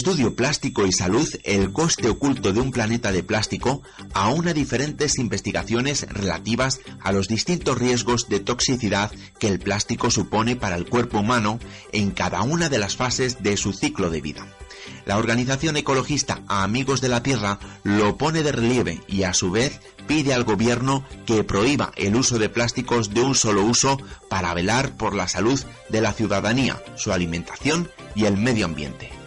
Estudio 0.02 0.36
Plástico 0.36 0.88
y 0.88 0.92
Salud, 0.92 1.30
el 1.44 1.72
coste 1.72 2.10
oculto 2.10 2.52
de 2.54 2.60
un 2.60 2.72
planeta 2.72 3.12
de 3.12 3.22
plástico, 3.22 3.84
aúna 4.16 4.52
diferentes 4.52 5.20
investigaciones 5.20 6.08
relativas 6.10 6.80
a 7.02 7.12
los 7.12 7.28
distintos 7.28 7.78
riesgos 7.78 8.28
de 8.28 8.40
toxicidad 8.40 9.12
que 9.38 9.48
el 9.48 9.60
plástico 9.60 10.10
supone 10.10 10.56
para 10.56 10.76
el 10.76 10.90
cuerpo 10.90 11.20
humano 11.20 11.60
en 11.92 12.10
cada 12.10 12.42
una 12.42 12.68
de 12.68 12.80
las 12.80 12.96
fases 12.96 13.44
de 13.44 13.58
su 13.58 13.74
ciclo 13.74 14.10
de 14.10 14.22
vida. 14.22 14.48
La 15.06 15.20
organización 15.20 15.78
ecologista 15.78 16.42
Amigos 16.48 17.00
de 17.00 17.10
la 17.10 17.22
Tierra 17.22 17.60
lo 17.84 18.18
pone 18.18 18.42
de 18.42 18.54
relieve 18.54 19.02
y 19.08 19.22
a 19.22 19.36
su 19.36 19.52
vez 19.52 19.82
pide 20.08 20.34
al 20.34 20.46
gobierno 20.46 21.06
que 21.28 21.44
prohíba 21.44 21.92
el 21.96 22.16
uso 22.16 22.40
de 22.40 22.50
plásticos 22.50 23.14
de 23.14 23.22
un 23.22 23.36
solo 23.36 23.64
uso 23.64 24.00
para 24.32 24.56
velar 24.56 24.98
por 24.98 25.14
la 25.14 25.28
salud 25.28 25.62
de 25.90 26.02
la 26.02 26.14
ciudadanía, 26.14 26.82
su 26.96 27.14
alimentación 27.14 27.92
y 28.16 28.26
el 28.26 28.36
medio 28.38 28.66
ambiente. 28.66 29.21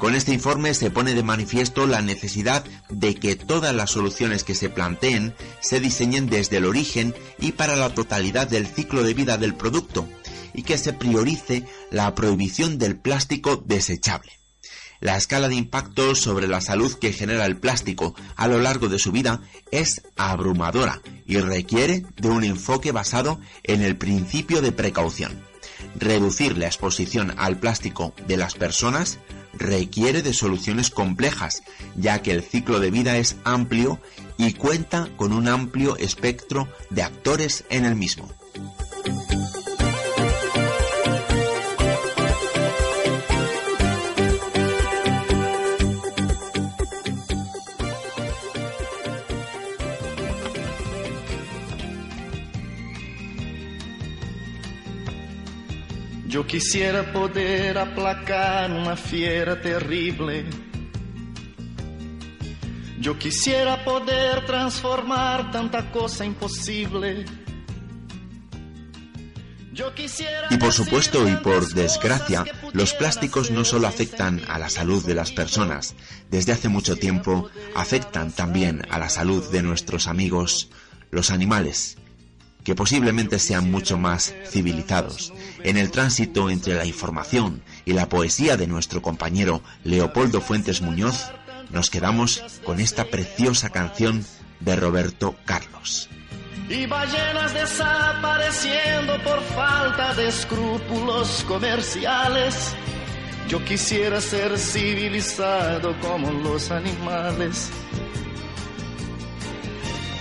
Con 0.00 0.14
este 0.14 0.32
informe 0.32 0.72
se 0.72 0.90
pone 0.90 1.14
de 1.14 1.22
manifiesto 1.22 1.86
la 1.86 2.00
necesidad 2.00 2.64
de 2.88 3.16
que 3.16 3.36
todas 3.36 3.74
las 3.74 3.90
soluciones 3.90 4.44
que 4.44 4.54
se 4.54 4.70
planteen 4.70 5.34
se 5.60 5.78
diseñen 5.78 6.26
desde 6.26 6.56
el 6.56 6.64
origen 6.64 7.14
y 7.38 7.52
para 7.52 7.76
la 7.76 7.92
totalidad 7.92 8.48
del 8.48 8.66
ciclo 8.66 9.02
de 9.02 9.12
vida 9.12 9.36
del 9.36 9.54
producto 9.54 10.08
y 10.54 10.62
que 10.62 10.78
se 10.78 10.94
priorice 10.94 11.66
la 11.90 12.14
prohibición 12.14 12.78
del 12.78 12.96
plástico 12.96 13.62
desechable. 13.66 14.32
La 15.00 15.18
escala 15.18 15.48
de 15.48 15.56
impacto 15.56 16.14
sobre 16.14 16.48
la 16.48 16.62
salud 16.62 16.94
que 16.94 17.12
genera 17.12 17.44
el 17.44 17.58
plástico 17.58 18.14
a 18.36 18.48
lo 18.48 18.58
largo 18.58 18.88
de 18.88 18.98
su 18.98 19.12
vida 19.12 19.42
es 19.70 20.00
abrumadora 20.16 21.02
y 21.26 21.36
requiere 21.40 22.06
de 22.16 22.28
un 22.28 22.44
enfoque 22.44 22.90
basado 22.90 23.38
en 23.64 23.82
el 23.82 23.98
principio 23.98 24.62
de 24.62 24.72
precaución. 24.72 25.44
Reducir 25.94 26.56
la 26.56 26.66
exposición 26.66 27.34
al 27.36 27.58
plástico 27.58 28.14
de 28.26 28.38
las 28.38 28.54
personas 28.54 29.18
requiere 29.52 30.22
de 30.22 30.32
soluciones 30.32 30.90
complejas, 30.90 31.62
ya 31.96 32.22
que 32.22 32.32
el 32.32 32.42
ciclo 32.42 32.80
de 32.80 32.90
vida 32.90 33.16
es 33.18 33.36
amplio 33.44 34.00
y 34.36 34.54
cuenta 34.54 35.08
con 35.16 35.32
un 35.32 35.48
amplio 35.48 35.96
espectro 35.96 36.68
de 36.90 37.02
actores 37.02 37.64
en 37.70 37.84
el 37.84 37.96
mismo. 37.96 38.28
Quisiera 56.50 57.12
poder 57.12 57.78
aplacar 57.78 58.72
una 58.72 58.96
fiera 58.96 59.60
terrible. 59.60 60.44
Yo 62.98 63.16
quisiera 63.16 63.84
poder 63.84 64.44
transformar 64.46 65.52
tanta 65.52 65.92
cosa 65.92 66.24
imposible. 66.24 67.24
Y 70.50 70.56
por 70.56 70.72
supuesto 70.72 71.28
y 71.28 71.36
por 71.36 71.72
desgracia, 71.72 72.44
los 72.72 72.94
plásticos 72.94 73.52
no 73.52 73.64
solo 73.64 73.86
afectan 73.86 74.42
a 74.48 74.58
la 74.58 74.68
salud 74.68 75.06
de 75.06 75.14
las 75.14 75.30
personas, 75.30 75.94
desde 76.30 76.52
hace 76.52 76.68
mucho 76.68 76.96
tiempo 76.96 77.48
afectan 77.76 78.32
también 78.32 78.82
a 78.90 78.98
la 78.98 79.08
salud 79.08 79.48
de 79.52 79.62
nuestros 79.62 80.08
amigos, 80.08 80.68
los 81.12 81.30
animales, 81.30 81.96
que 82.64 82.74
posiblemente 82.74 83.38
sean 83.38 83.70
mucho 83.70 83.98
más 83.98 84.34
civilizados. 84.48 85.32
En 85.62 85.76
el 85.76 85.90
tránsito 85.90 86.50
entre 86.50 86.74
la 86.74 86.84
información 86.84 87.62
y 87.84 87.92
la 87.92 88.08
poesía 88.08 88.56
de 88.56 88.66
nuestro 88.66 89.02
compañero 89.02 89.62
Leopoldo 89.84 90.40
Fuentes 90.40 90.82
Muñoz, 90.82 91.30
nos 91.70 91.90
quedamos 91.90 92.42
con 92.64 92.80
esta 92.80 93.04
preciosa 93.04 93.70
canción 93.70 94.24
de 94.60 94.76
Roberto 94.76 95.36
Carlos. 95.44 96.08
Y 96.68 96.86
ballenas 96.86 97.52
desapareciendo 97.52 99.20
por 99.24 99.42
falta 99.42 100.14
de 100.14 100.28
escrúpulos 100.28 101.44
comerciales. 101.48 102.76
Yo 103.48 103.64
quisiera 103.64 104.20
ser 104.20 104.56
civilizado 104.56 105.98
como 106.00 106.30
los 106.30 106.70
animales. 106.70 107.70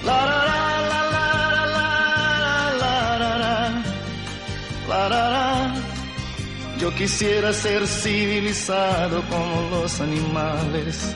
La, 0.03 0.25
la, 0.25 0.46
la, 0.46 0.68
Yo 6.79 6.96
quisiera 6.96 7.53
ser 7.53 7.86
civilizado 7.86 9.22
como 9.29 9.69
los 9.69 10.01
animales. 10.01 11.15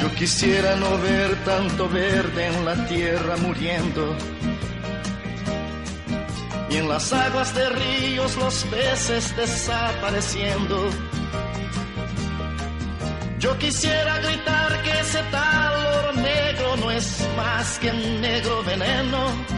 Yo 0.00 0.12
quisiera 0.16 0.74
no 0.76 0.98
ver 0.98 1.36
tanto 1.44 1.88
verde 1.88 2.46
en 2.46 2.64
la 2.64 2.74
tierra 2.86 3.36
muriendo. 3.36 4.16
Y 6.70 6.76
en 6.76 6.88
las 6.88 7.12
aguas 7.12 7.54
de 7.54 7.68
ríos 7.70 8.36
los 8.36 8.64
peces 8.64 9.36
desapareciendo. 9.36 10.90
Yo 13.38 13.56
quisiera 13.58 14.18
gritar 14.18 14.82
que 14.82 15.00
ese 15.00 15.22
tal 15.30 15.86
oro 15.98 16.12
negro 16.14 16.76
no 16.78 16.90
es 16.90 17.24
más 17.36 17.78
que 17.78 17.92
negro 17.92 18.64
veneno. 18.64 19.57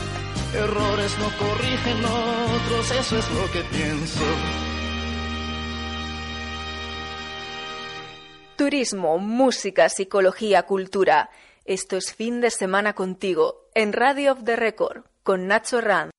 Errores 0.53 1.17
no 1.17 1.29
corrigen 1.37 2.03
otros, 2.03 2.91
eso 2.91 3.17
es 3.17 3.31
lo 3.31 3.49
que 3.51 3.63
pienso. 3.71 4.21
Turismo, 8.57 9.17
música, 9.17 9.87
psicología, 9.87 10.63
cultura. 10.63 11.29
Esto 11.63 11.95
es 11.95 12.13
fin 12.13 12.41
de 12.41 12.51
semana 12.51 12.93
contigo 12.93 13.69
en 13.75 13.93
Radio 13.93 14.33
of 14.33 14.43
the 14.43 14.57
Record 14.57 15.05
con 15.23 15.47
Nacho 15.47 15.79
Rand. 15.79 16.11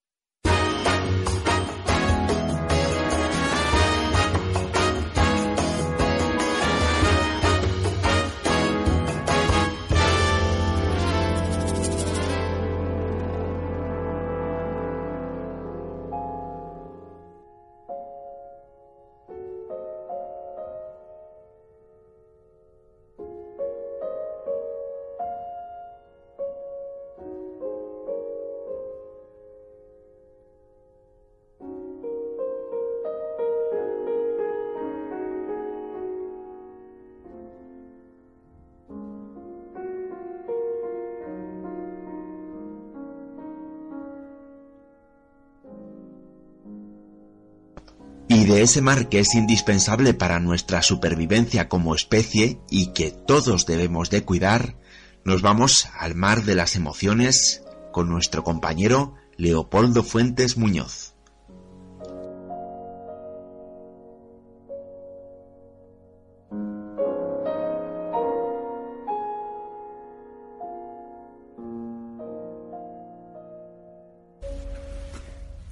De 48.52 48.60
ese 48.60 48.82
mar 48.82 49.08
que 49.08 49.18
es 49.18 49.34
indispensable 49.34 50.12
para 50.12 50.38
nuestra 50.38 50.82
supervivencia 50.82 51.70
como 51.70 51.94
especie 51.94 52.60
y 52.68 52.88
que 52.88 53.10
todos 53.10 53.64
debemos 53.64 54.10
de 54.10 54.24
cuidar, 54.24 54.76
nos 55.24 55.40
vamos 55.40 55.88
al 55.98 56.14
mar 56.14 56.44
de 56.44 56.54
las 56.54 56.76
emociones 56.76 57.64
con 57.92 58.10
nuestro 58.10 58.44
compañero 58.44 59.14
Leopoldo 59.38 60.02
Fuentes 60.02 60.58
Muñoz. 60.58 61.14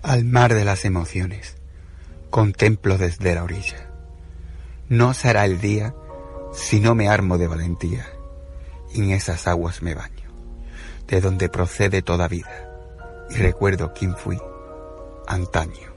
Al 0.00 0.24
mar 0.24 0.54
de 0.54 0.64
las 0.64 0.86
emociones 0.86 1.59
contemplo 2.30 2.96
desde 2.96 3.34
la 3.34 3.44
orilla. 3.44 3.90
No 4.88 5.14
será 5.14 5.44
el 5.44 5.60
día 5.60 5.94
si 6.52 6.80
no 6.80 6.94
me 6.94 7.08
armo 7.08 7.38
de 7.38 7.46
valentía 7.46 8.06
y 8.92 9.02
en 9.02 9.10
esas 9.10 9.46
aguas 9.46 9.82
me 9.82 9.94
baño, 9.94 10.30
de 11.06 11.20
donde 11.20 11.48
procede 11.48 12.02
toda 12.02 12.28
vida, 12.28 12.68
y 13.30 13.34
recuerdo 13.34 13.92
quién 13.94 14.16
fui 14.16 14.40
antaño. 15.26 15.89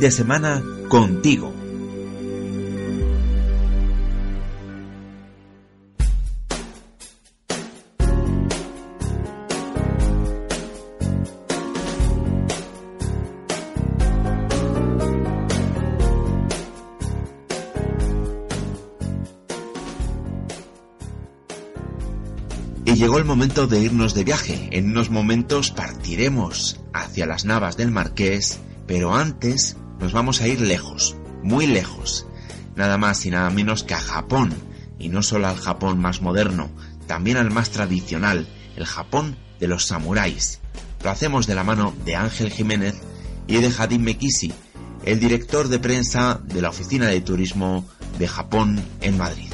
De 0.00 0.10
semana 0.10 0.64
contigo. 0.88 1.59
Llegó 23.00 23.16
el 23.16 23.24
momento 23.24 23.66
de 23.66 23.80
irnos 23.80 24.12
de 24.12 24.24
viaje. 24.24 24.68
En 24.72 24.90
unos 24.90 25.08
momentos 25.08 25.70
partiremos 25.70 26.82
hacia 26.92 27.24
las 27.24 27.46
navas 27.46 27.78
del 27.78 27.90
Marqués, 27.90 28.60
pero 28.86 29.14
antes 29.14 29.78
nos 29.98 30.12
vamos 30.12 30.42
a 30.42 30.48
ir 30.48 30.60
lejos, 30.60 31.16
muy 31.42 31.66
lejos, 31.66 32.26
nada 32.76 32.98
más 32.98 33.24
y 33.24 33.30
nada 33.30 33.48
menos 33.48 33.84
que 33.84 33.94
a 33.94 34.00
Japón, 34.00 34.52
y 34.98 35.08
no 35.08 35.22
solo 35.22 35.48
al 35.48 35.56
Japón 35.56 35.98
más 35.98 36.20
moderno, 36.20 36.70
también 37.06 37.38
al 37.38 37.50
más 37.50 37.70
tradicional, 37.70 38.46
el 38.76 38.84
Japón 38.84 39.38
de 39.58 39.68
los 39.68 39.86
samuráis. 39.86 40.60
Lo 41.02 41.08
hacemos 41.08 41.46
de 41.46 41.54
la 41.54 41.64
mano 41.64 41.94
de 42.04 42.16
Ángel 42.16 42.50
Jiménez 42.50 43.00
y 43.46 43.56
de 43.56 43.72
Hadim 43.78 44.02
Mekisi, 44.02 44.52
el 45.06 45.20
director 45.20 45.68
de 45.68 45.78
prensa 45.78 46.38
de 46.44 46.60
la 46.60 46.68
Oficina 46.68 47.06
de 47.06 47.22
Turismo 47.22 47.88
de 48.18 48.28
Japón 48.28 48.78
en 49.00 49.16
Madrid. 49.16 49.49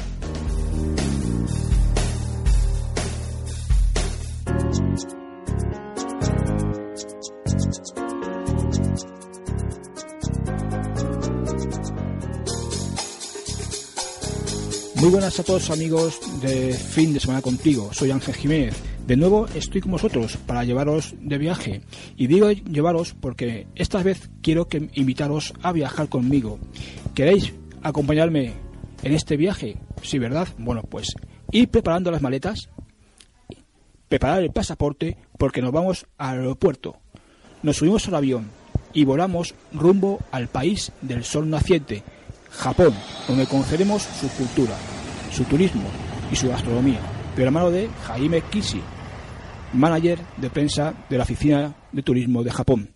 A 15.39 15.43
todos 15.43 15.69
amigos 15.69 16.19
de 16.41 16.73
fin 16.73 17.13
de 17.13 17.19
semana 17.19 17.41
contigo, 17.41 17.93
soy 17.93 18.09
Ángel 18.09 18.33
Jiménez. 18.33 18.75
De 19.05 19.15
nuevo 19.15 19.45
estoy 19.53 19.81
con 19.81 19.91
vosotros 19.91 20.37
para 20.37 20.63
llevaros 20.63 21.13
de 21.19 21.37
viaje. 21.37 21.81
Y 22.15 22.27
digo 22.27 22.49
llevaros 22.51 23.13
porque 23.13 23.67
esta 23.75 24.01
vez 24.01 24.29
quiero 24.41 24.67
que 24.67 24.89
invitaros 24.93 25.53
a 25.61 25.73
viajar 25.73 26.09
conmigo. 26.09 26.59
¿Queréis 27.13 27.53
acompañarme 27.83 28.53
en 29.03 29.13
este 29.13 29.37
viaje? 29.37 29.77
Sí, 30.01 30.17
¿verdad? 30.17 30.47
Bueno, 30.57 30.81
pues 30.81 31.13
ir 31.51 31.69
preparando 31.69 32.09
las 32.09 32.21
maletas, 32.21 32.69
preparar 34.07 34.41
el 34.41 34.51
pasaporte 34.51 35.17
porque 35.37 35.61
nos 35.61 35.71
vamos 35.71 36.07
al 36.17 36.39
aeropuerto. 36.39 36.97
Nos 37.61 37.77
subimos 37.77 38.07
al 38.07 38.15
avión 38.15 38.49
y 38.93 39.05
volamos 39.05 39.53
rumbo 39.71 40.19
al 40.31 40.47
país 40.47 40.91
del 41.01 41.23
sol 41.23 41.49
naciente 41.49 42.03
Japón, 42.49 42.93
donde 43.27 43.45
conoceremos 43.45 44.01
su 44.01 44.29
cultura, 44.29 44.75
su 45.31 45.43
turismo 45.45 45.83
y 46.31 46.35
su 46.35 46.49
gastronomía, 46.49 46.99
de 47.35 47.45
la 47.45 47.51
mano 47.51 47.71
de 47.71 47.89
Jaime 48.07 48.41
Kishi, 48.41 48.81
manager 49.73 50.19
de 50.37 50.49
prensa 50.49 50.93
de 51.09 51.17
la 51.17 51.23
Oficina 51.23 51.75
de 51.91 52.03
Turismo 52.03 52.43
de 52.43 52.51
Japón. 52.51 52.89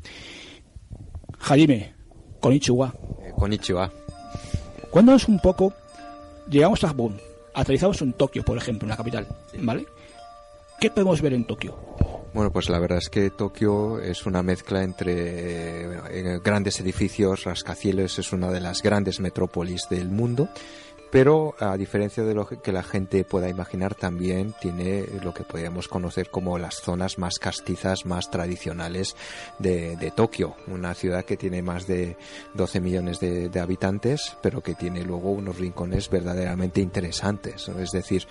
Jaime, 1.40 1.94
konnichiwa. 2.40 2.94
Eh, 3.24 3.32
konnichiwa. 3.36 3.92
Cuéntanos 4.90 5.28
un 5.28 5.40
poco, 5.40 5.74
llegamos 6.50 6.84
a 6.84 6.90
Japón, 6.90 7.20
aterrizamos 7.54 8.02
en 8.02 8.14
Tokio, 8.14 8.44
por 8.44 8.58
ejemplo, 8.58 8.86
en 8.86 8.90
la 8.90 8.98
capital, 8.98 9.28
¿vale? 9.60 9.86
¿Qué 10.80 10.90
podemos 10.90 11.22
ver 11.22 11.34
en 11.34 11.46
Tokio? 11.46 11.78
Bueno, 12.34 12.52
pues 12.52 12.70
la 12.70 12.80
verdad 12.80 12.98
es 12.98 13.10
que 13.10 13.30
Tokio 13.30 14.00
es 14.00 14.26
una 14.26 14.42
mezcla 14.42 14.84
entre 14.84 15.84
eh, 15.84 16.40
grandes 16.44 16.80
edificios, 16.80 17.44
rascacielos, 17.44 18.18
es 18.20 18.32
una 18.32 18.50
de 18.50 18.62
las 18.62 18.82
grandes 18.82 19.20
metrópolis 19.20 19.88
del 19.90 20.10
mundo 20.10 20.48
pero 21.12 21.56
a 21.60 21.76
diferencia 21.76 22.24
de 22.24 22.34
lo 22.34 22.48
que 22.48 22.72
la 22.72 22.84
gente 22.84 23.26
pueda 23.26 23.50
imaginar, 23.50 23.96
también 23.96 24.56
tiene 24.62 25.06
lo 25.22 25.34
que 25.34 25.44
podríamos 25.44 25.90
conocer 25.90 26.30
como 26.30 26.58
las 26.58 26.76
zonas 26.76 27.18
más 27.18 27.38
castizas, 27.38 28.06
más 28.06 28.32
tradicionales 28.32 29.16
de, 29.60 30.12
Tokio, 30.16 30.56
una 30.68 30.94
ciudad 30.94 31.26
que 31.26 31.38
tiene 31.38 31.62
más 31.62 31.86
de 31.86 32.18
12 32.54 32.80
millones 32.80 33.20
de, 33.20 33.52
habitantes, 33.60 34.38
pero 34.42 34.62
que 34.62 34.74
tiene 34.74 35.04
luego 35.04 35.32
unos 35.32 35.58
rincones 35.58 36.10
verdaderamente 36.10 36.82
interesantes. 36.82 37.68
Es 37.68 37.92
decir, 37.92 38.26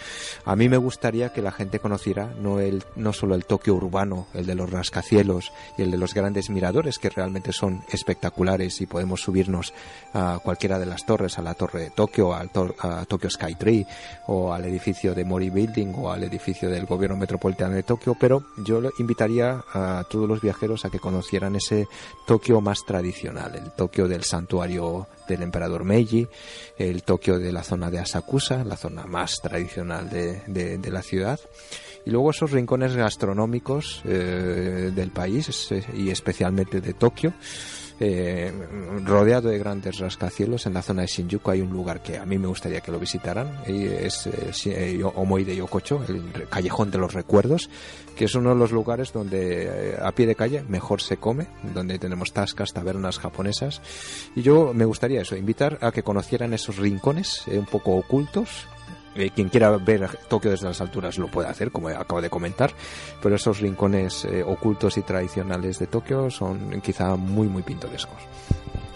a 0.44 0.56
mí 0.56 0.68
me 0.68 0.78
gustaría 0.78 1.32
que 1.32 1.42
la 1.42 1.52
gente 1.52 1.78
conociera 1.78 2.34
no, 2.40 2.60
el, 2.60 2.82
no 2.96 3.12
solo 3.12 3.34
el 3.34 3.44
Tokio 3.44 3.74
urbano, 3.74 4.26
el 4.34 4.46
de 4.46 4.54
los 4.54 4.70
rascacielos 4.70 5.52
y 5.76 5.82
el 5.82 5.90
de 5.90 5.98
los 5.98 6.14
grandes 6.14 6.48
miradores, 6.48 6.98
que 6.98 7.10
realmente 7.10 7.52
son 7.52 7.84
espectaculares 7.92 8.80
y 8.80 8.86
podemos 8.86 9.20
subirnos 9.20 9.74
a 10.14 10.40
cualquiera 10.42 10.78
de 10.78 10.86
las 10.86 11.04
torres, 11.04 11.38
a 11.38 11.42
la 11.42 11.54
torre 11.54 11.80
de 11.80 11.90
Tokio, 11.90 12.34
al, 12.34 12.50
torre 12.50 12.69
a 12.78 13.04
Tokyo 13.06 13.30
Skytree 13.30 13.86
o 14.26 14.52
al 14.52 14.64
edificio 14.64 15.14
de 15.14 15.24
Mori 15.24 15.50
Building 15.50 15.94
o 15.96 16.10
al 16.10 16.24
edificio 16.24 16.70
del 16.70 16.86
gobierno 16.86 17.16
metropolitano 17.16 17.74
de 17.74 17.82
Tokio, 17.82 18.16
pero 18.18 18.44
yo 18.64 18.80
invitaría 18.98 19.62
a 19.72 20.04
todos 20.08 20.28
los 20.28 20.40
viajeros 20.40 20.84
a 20.84 20.90
que 20.90 20.98
conocieran 20.98 21.56
ese 21.56 21.88
Tokio 22.26 22.60
más 22.60 22.84
tradicional, 22.84 23.54
el 23.54 23.70
Tokio 23.72 24.08
del 24.08 24.24
santuario 24.24 25.08
del 25.28 25.42
emperador 25.42 25.84
Meiji, 25.84 26.26
el 26.76 27.02
Tokio 27.02 27.38
de 27.38 27.52
la 27.52 27.62
zona 27.62 27.90
de 27.90 27.98
Asakusa, 27.98 28.64
la 28.64 28.76
zona 28.76 29.04
más 29.04 29.40
tradicional 29.42 30.08
de, 30.08 30.90
la 30.90 31.02
ciudad 31.02 31.38
y 32.04 32.10
luego 32.10 32.30
esos 32.30 32.50
rincones 32.50 32.96
gastronómicos 32.96 34.02
eh, 34.04 34.90
del 34.94 35.10
país 35.10 35.70
y 35.94 36.10
especialmente 36.10 36.80
de 36.80 36.94
Tokio 36.94 37.32
eh, 38.00 38.50
rodeado 39.04 39.50
de 39.50 39.58
grandes 39.58 39.98
rascacielos 39.98 40.66
en 40.66 40.74
la 40.74 40.82
zona 40.82 41.02
de 41.02 41.08
Shinjuku. 41.08 41.50
Hay 41.50 41.60
un 41.60 41.70
lugar 41.70 42.02
que 42.02 42.16
a 42.16 42.24
mí 42.24 42.38
me 42.38 42.46
gustaría 42.46 42.80
que 42.80 42.90
lo 42.90 42.98
visitaran. 42.98 43.60
Y 43.66 43.84
es 43.84 44.26
eh, 44.26 44.52
eh 44.66 45.04
Omoi 45.04 45.44
de 45.44 45.54
Yokocho 45.56 46.02
el 46.08 46.48
callejón 46.48 46.90
de 46.90 46.98
los 46.98 47.12
recuerdos 47.12 47.68
que 48.16 48.24
es 48.26 48.34
uno 48.34 48.50
de 48.50 48.56
los 48.56 48.70
lugares 48.70 49.12
donde 49.12 49.92
eh, 49.92 49.96
a 50.02 50.12
pie 50.12 50.26
de 50.26 50.34
calle 50.34 50.62
mejor 50.68 51.00
se 51.00 51.16
come 51.16 51.46
donde 51.74 51.98
tenemos 51.98 52.32
tascas, 52.32 52.72
tabernas 52.72 53.18
japonesas. 53.18 53.80
Y 54.34 54.42
yo 54.42 54.74
me 54.74 54.84
gustaría 54.84 55.22
eso, 55.22 55.36
invitar 55.36 55.78
a 55.80 55.90
que 55.92 56.02
conocieran 56.02 56.52
esos 56.52 56.76
rincones 56.76 57.46
un 57.46 57.66
poco 57.66 57.96
ocultos 57.96 58.66
eh, 59.14 59.30
quien 59.30 59.48
quiera 59.48 59.76
ver 59.76 60.08
Tokio 60.28 60.50
desde 60.50 60.66
las 60.66 60.80
alturas 60.80 61.18
lo 61.18 61.28
puede 61.28 61.48
hacer, 61.48 61.70
como 61.70 61.88
acabo 61.88 62.22
de 62.22 62.30
comentar, 62.30 62.70
pero 63.22 63.34
esos 63.34 63.60
rincones 63.60 64.24
eh, 64.24 64.42
ocultos 64.42 64.96
y 64.98 65.02
tradicionales 65.02 65.78
de 65.78 65.86
Tokio 65.86 66.30
son 66.30 66.80
quizá 66.80 67.16
muy, 67.16 67.48
muy 67.48 67.62
pintorescos. 67.62 68.18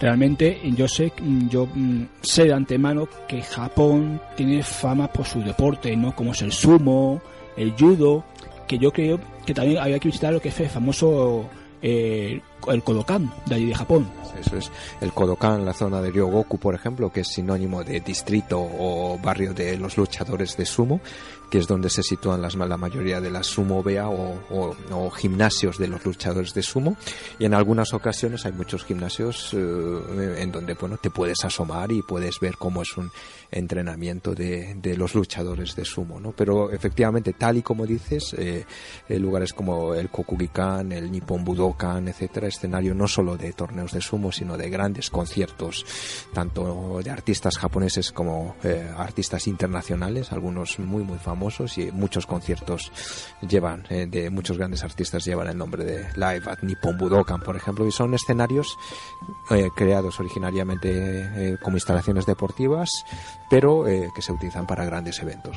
Realmente 0.00 0.60
yo 0.76 0.86
sé, 0.88 1.12
yo 1.48 1.66
mm, 1.72 2.02
sé 2.20 2.44
de 2.44 2.52
antemano 2.52 3.08
que 3.28 3.42
Japón 3.42 4.20
tiene 4.36 4.62
fama 4.62 5.08
por 5.08 5.24
su 5.24 5.40
deporte, 5.40 5.96
¿no? 5.96 6.14
Como 6.14 6.32
es 6.32 6.42
el 6.42 6.52
sumo, 6.52 7.22
el 7.56 7.72
judo, 7.72 8.24
que 8.66 8.78
yo 8.78 8.92
creo 8.92 9.18
que 9.46 9.54
también 9.54 9.78
había 9.78 9.98
que 9.98 10.08
visitar 10.08 10.32
lo 10.32 10.40
que 10.40 10.48
es 10.48 10.60
el 10.60 10.68
famoso 10.68 11.48
eh, 11.86 12.40
el 12.66 12.82
Kodokan 12.82 13.30
de 13.44 13.56
allí 13.56 13.66
de 13.66 13.74
Japón. 13.74 14.10
Eso 14.40 14.56
es 14.56 14.72
el 15.02 15.12
Kodokan, 15.12 15.66
la 15.66 15.74
zona 15.74 16.00
de 16.00 16.10
Ryogoku, 16.10 16.58
por 16.58 16.74
ejemplo, 16.74 17.12
que 17.12 17.20
es 17.20 17.28
sinónimo 17.28 17.84
de 17.84 18.00
distrito 18.00 18.58
o 18.58 19.18
barrio 19.22 19.52
de 19.52 19.76
los 19.76 19.98
luchadores 19.98 20.56
de 20.56 20.64
sumo, 20.64 21.00
que 21.54 21.60
es 21.60 21.68
donde 21.68 21.88
se 21.88 22.02
sitúan 22.02 22.42
la 22.42 22.76
mayoría 22.76 23.20
de 23.20 23.30
las 23.30 23.46
sumo 23.46 23.80
vea 23.80 24.08
o, 24.08 25.10
gimnasios 25.12 25.78
de 25.78 25.86
los 25.86 26.04
luchadores 26.04 26.52
de 26.52 26.64
sumo. 26.64 26.96
Y 27.38 27.44
en 27.44 27.54
algunas 27.54 27.94
ocasiones 27.94 28.44
hay 28.44 28.50
muchos 28.50 28.84
gimnasios 28.84 29.54
eh, 29.54 30.34
en 30.38 30.50
donde 30.50 30.74
bueno, 30.74 30.96
te 30.96 31.10
puedes 31.10 31.44
asomar 31.44 31.92
y 31.92 32.02
puedes 32.02 32.40
ver 32.40 32.56
cómo 32.56 32.82
es 32.82 32.96
un 32.96 33.08
entrenamiento 33.52 34.34
de, 34.34 34.96
los 34.98 35.14
luchadores 35.14 35.76
de 35.76 35.84
sumo. 35.84 36.18
¿no? 36.18 36.32
Pero 36.32 36.72
efectivamente, 36.72 37.34
tal 37.34 37.58
y 37.58 37.62
como 37.62 37.86
dices, 37.86 38.34
eh, 38.36 38.66
lugares 39.10 39.52
como 39.52 39.94
el 39.94 40.10
Kokugikan, 40.10 40.90
el 40.90 41.12
Nippon 41.12 41.44
Budokan, 41.44 42.08
etcétera, 42.08 42.48
escenario 42.48 42.96
no 42.96 43.06
solo 43.06 43.36
de 43.36 43.52
torneos 43.52 43.92
de 43.92 44.00
sumo, 44.00 44.32
sino 44.32 44.56
de 44.56 44.70
grandes 44.70 45.08
conciertos, 45.08 45.86
tanto 46.32 47.00
de 47.00 47.10
artistas 47.10 47.58
japoneses 47.58 48.10
como 48.10 48.56
eh, 48.64 48.90
artistas 48.96 49.46
internacionales, 49.46 50.32
algunos 50.32 50.80
muy 50.80 51.04
muy 51.04 51.18
famosos 51.18 51.43
y 51.76 51.92
muchos 51.92 52.26
conciertos 52.26 52.90
llevan, 53.46 53.84
eh, 53.90 54.06
de 54.06 54.30
muchos 54.30 54.56
grandes 54.56 54.82
artistas 54.82 55.24
llevan 55.24 55.48
el 55.48 55.58
nombre 55.58 55.84
de 55.84 56.06
Live 56.14 56.42
at 56.46 56.62
Nippon 56.62 56.96
Budokan, 56.96 57.40
por 57.40 57.54
ejemplo, 57.54 57.86
y 57.86 57.92
son 57.92 58.14
escenarios 58.14 58.78
eh, 59.50 59.68
creados 59.76 60.18
originariamente 60.20 60.90
eh, 60.90 61.56
como 61.62 61.76
instalaciones 61.76 62.24
deportivas, 62.24 62.88
pero 63.50 63.84
que 63.84 64.22
se 64.22 64.32
utilizan 64.32 64.66
para 64.66 64.84
grandes 64.84 65.20
eventos. 65.20 65.56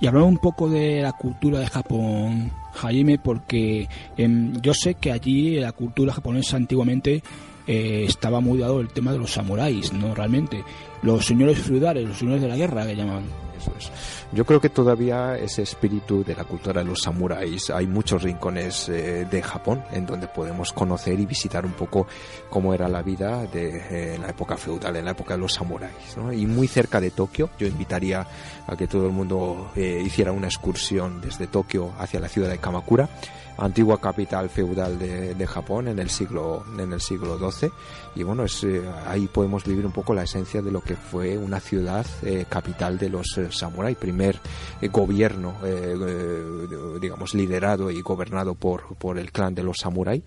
Y 0.00 0.06
hablamos 0.06 0.28
un 0.28 0.38
poco 0.38 0.68
de 0.68 1.02
la 1.02 1.12
cultura 1.12 1.58
de 1.58 1.66
Japón, 1.66 2.52
Jaime, 2.74 3.18
porque 3.18 3.88
em, 4.16 4.52
yo 4.60 4.72
sé 4.72 4.94
que 4.94 5.10
allí 5.10 5.58
la 5.58 5.72
cultura 5.72 6.12
japonesa 6.12 6.56
antiguamente 6.56 7.22
estaba 7.66 8.40
muy 8.40 8.58
dado 8.58 8.80
el 8.80 8.88
tema 8.88 9.12
de 9.12 9.18
los 9.18 9.32
samuráis, 9.32 9.92
¿no? 9.92 10.14
Realmente, 10.14 10.64
los 11.02 11.26
señores 11.26 11.58
feudales, 11.58 12.08
los 12.08 12.16
señores 12.16 12.40
de 12.40 12.48
la 12.48 12.56
guerra 12.56 12.86
que 12.86 12.96
llaman. 12.96 13.24
Yo 14.32 14.44
creo 14.44 14.60
que 14.60 14.68
todavía 14.68 15.36
ese 15.36 15.62
espíritu 15.62 16.24
de 16.24 16.34
la 16.34 16.44
cultura 16.44 16.82
de 16.82 16.88
los 16.88 17.02
samuráis, 17.02 17.70
hay 17.70 17.86
muchos 17.86 18.22
rincones 18.22 18.88
eh, 18.88 19.26
de 19.30 19.42
Japón 19.42 19.82
en 19.92 20.06
donde 20.06 20.28
podemos 20.28 20.72
conocer 20.72 21.18
y 21.18 21.26
visitar 21.26 21.64
un 21.64 21.72
poco 21.72 22.06
cómo 22.50 22.74
era 22.74 22.88
la 22.88 23.02
vida 23.02 23.46
de 23.46 23.78
eh, 23.78 24.14
en 24.14 24.22
la 24.22 24.30
época 24.30 24.56
feudal, 24.56 24.96
en 24.96 25.04
la 25.04 25.12
época 25.12 25.34
de 25.34 25.40
los 25.40 25.54
samuráis. 25.54 26.16
¿no? 26.16 26.32
Y 26.32 26.46
muy 26.46 26.68
cerca 26.68 27.00
de 27.00 27.10
Tokio, 27.10 27.50
yo 27.58 27.66
invitaría 27.66 28.26
a 28.66 28.76
que 28.76 28.86
todo 28.86 29.06
el 29.06 29.12
mundo 29.12 29.70
eh, 29.76 30.02
hiciera 30.04 30.32
una 30.32 30.46
excursión 30.46 31.20
desde 31.20 31.46
Tokio 31.46 31.92
hacia 31.98 32.20
la 32.20 32.28
ciudad 32.28 32.50
de 32.50 32.58
Kamakura 32.58 33.08
antigua 33.58 34.00
capital 34.00 34.48
feudal 34.48 34.98
de, 34.98 35.46
Japón 35.48 35.88
en 35.88 35.98
el 35.98 36.10
siglo 36.10 36.64
en 36.78 36.92
el 36.92 37.00
siglo 37.00 37.38
XII 37.38 37.70
y 38.14 38.22
bueno 38.22 38.44
es, 38.44 38.62
eh, 38.64 38.82
ahí 39.06 39.26
podemos 39.26 39.64
vivir 39.64 39.84
un 39.86 39.92
poco 39.92 40.14
la 40.14 40.24
esencia 40.24 40.60
de 40.62 40.70
lo 40.70 40.80
que 40.80 40.94
fue 40.94 41.38
una 41.38 41.58
ciudad 41.58 42.06
eh, 42.22 42.44
capital 42.48 42.98
de 42.98 43.08
los 43.08 43.38
eh, 43.38 43.48
primer 43.98 44.38
gobierno 44.92 45.54
digamos 47.00 47.34
liderado 47.34 47.90
y 47.90 48.00
gobernado 48.02 48.54
por 48.54 48.94
por 48.96 49.18
el 49.18 49.32
clan 49.32 49.54
de 49.54 49.62
los 49.62 49.78
samuráis 49.78 50.22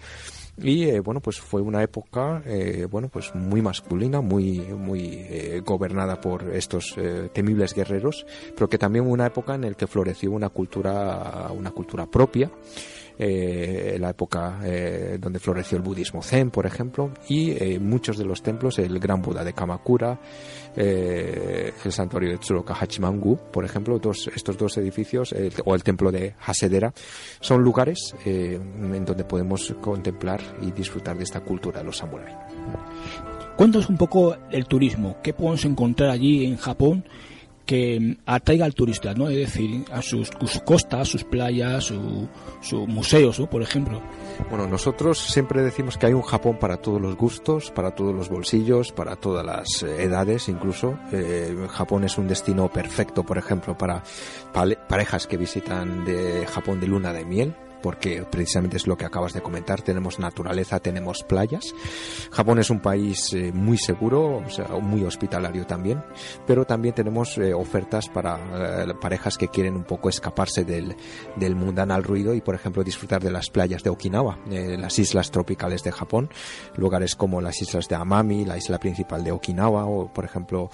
y 0.58 1.00
bueno 1.00 1.22
pues 1.22 1.40
fue 1.40 1.62
una 1.62 1.84
época 1.84 2.44
bueno 2.90 3.10
pues 3.10 3.34
muy 3.36 3.62
masculina 3.62 4.22
muy 4.22 4.60
muy 4.60 5.62
gobernada 5.64 6.20
por 6.20 6.44
estos 6.54 6.96
temibles 7.34 7.74
guerreros 7.74 8.26
pero 8.56 8.68
que 8.68 8.78
también 8.78 9.08
una 9.08 9.28
época 9.28 9.56
en 9.56 9.62
la 9.62 9.74
que 9.74 9.88
floreció 9.88 10.32
una 10.32 10.50
cultura 10.50 11.50
una 11.56 11.72
cultura 11.72 12.06
propia 12.08 12.50
eh, 13.18 13.98
la 14.00 14.10
época 14.10 14.60
eh, 14.64 15.18
donde 15.20 15.40
floreció 15.40 15.78
el 15.78 15.84
budismo 15.84 16.22
zen, 16.22 16.52
por 16.52 16.66
ejemplo, 16.66 17.12
y 17.28 17.52
eh, 17.52 17.80
muchos 17.80 18.18
de 18.18 18.26
los 18.26 18.42
templos, 18.42 18.80
el 18.80 19.00
Gran 19.00 19.22
Buda 19.22 19.44
de 19.44 19.54
Kamakura, 19.54 20.20
eh, 20.76 21.74
el 21.84 21.92
santuario 21.92 22.32
de 22.32 22.38
Tsuroka 22.38 22.74
Hachimangu, 22.74 23.38
por 23.52 23.66
ejemplo, 23.66 24.00
estos 24.34 24.58
dos 24.58 24.78
edificios, 24.78 25.34
o 25.66 25.76
el 25.76 25.84
templo 25.84 26.12
de 26.12 26.36
Hasedera, 26.46 26.94
son 27.40 27.62
lugares 27.62 28.16
en 28.26 29.06
donde 29.06 29.24
podemos 29.24 29.74
contemplar 29.82 30.42
y 30.62 30.72
disfrutar 30.72 31.18
de 31.18 31.24
esta 31.24 31.42
cultura 31.42 31.80
de 31.80 31.86
los 31.86 31.98
samuráis. 31.98 32.36
Cuéntanos 33.56 33.90
un 33.90 33.98
poco 33.98 34.36
el 34.50 34.66
turismo, 34.66 35.18
qué 35.22 35.34
podemos 35.34 35.64
encontrar 35.66 36.10
allí 36.10 36.46
en 36.46 36.58
Japón 36.58 37.04
que 37.72 38.18
atraiga 38.26 38.66
al 38.66 38.76
turista, 38.76 39.14
¿no? 39.14 39.30
Es 39.30 39.38
decir, 39.38 39.86
a 39.94 40.02
sus, 40.02 40.30
costas, 40.66 41.08
sus 41.08 41.24
playas, 41.24 41.86
sus 41.86 42.86
museos, 42.86 43.40
¿no? 43.40 43.50
por 43.50 43.62
ejemplo. 43.62 44.02
Bueno, 44.50 44.68
nosotros 44.68 45.18
siempre 45.18 45.62
decimos 45.62 45.98
que 45.98 46.08
hay 46.08 46.12
un 46.12 46.22
Japón 46.22 46.58
para 46.60 46.76
todos 46.76 47.00
los 47.00 47.16
gustos, 47.16 47.72
para 47.72 47.92
todos 47.92 48.14
los 48.14 48.28
bolsillos, 48.28 48.92
para 48.92 49.16
todas 49.16 49.46
las 49.46 49.84
eh, 49.84 50.04
edades 50.04 50.50
incluso. 50.50 51.00
Eh, 51.14 51.56
Japón 51.70 52.04
es 52.04 52.18
un 52.18 52.28
destino 52.28 52.68
perfecto, 52.68 53.24
por 53.24 53.38
ejemplo, 53.38 53.78
para 53.78 54.04
parejas 54.90 55.26
que 55.26 55.38
visitan 55.38 56.04
de 56.04 56.46
Japón 56.48 56.82
de 56.82 56.88
luna 56.88 57.14
de 57.14 57.24
miel 57.24 57.56
porque 57.82 58.24
precisamente 58.30 58.78
es 58.78 58.88
lo 58.88 58.98
que 58.98 59.06
acabas 59.06 59.34
de 59.34 59.42
comentar, 59.42 59.82
tenemos 59.82 60.20
naturaleza, 60.20 60.80
tenemos 60.80 61.24
playas. 61.24 61.74
Japón 62.32 62.60
es 62.60 62.70
un 62.70 62.80
país 62.80 63.34
eh, 63.34 63.52
muy 63.52 63.78
seguro, 63.78 64.44
o 64.72 64.82
muy 64.82 65.04
hospitalario 65.04 65.66
también, 65.66 66.04
pero 66.46 66.66
también 66.66 66.96
tenemos 66.96 67.38
eh, 67.38 67.54
ofertas 67.54 68.10
para 68.10 68.84
eh, 68.84 68.94
parejas 69.00 69.38
que 69.38 69.48
quieren 69.48 69.76
un 69.76 69.84
poco 69.84 70.10
escaparse 70.10 70.64
del, 70.64 70.96
del 71.36 71.56
mundanal 71.56 72.04
ruido 72.04 72.34
y, 72.34 72.42
por 72.42 72.56
ejemplo, 72.56 72.84
disfrutar 72.84 73.22
de 73.22 73.32
las 73.32 73.50
playas 73.50 73.84
de 73.84 73.90
Okinawa, 73.90 74.40
las 74.48 75.00
islas 75.00 75.32
tropicales 75.32 75.84
de 75.84 75.92
Japón, 75.92 76.30
lugares 76.76 77.16
como 77.16 77.42
las 77.42 77.62
islas 77.62 77.88
de 77.88 77.96
Amami, 77.96 78.46
la 78.46 78.58
isla 78.58 78.80
principal 78.80 79.24
de 79.24 79.32
Okinawa, 79.32 79.86
o, 79.86 80.12
por 80.14 80.26
ejemplo, 80.26 80.70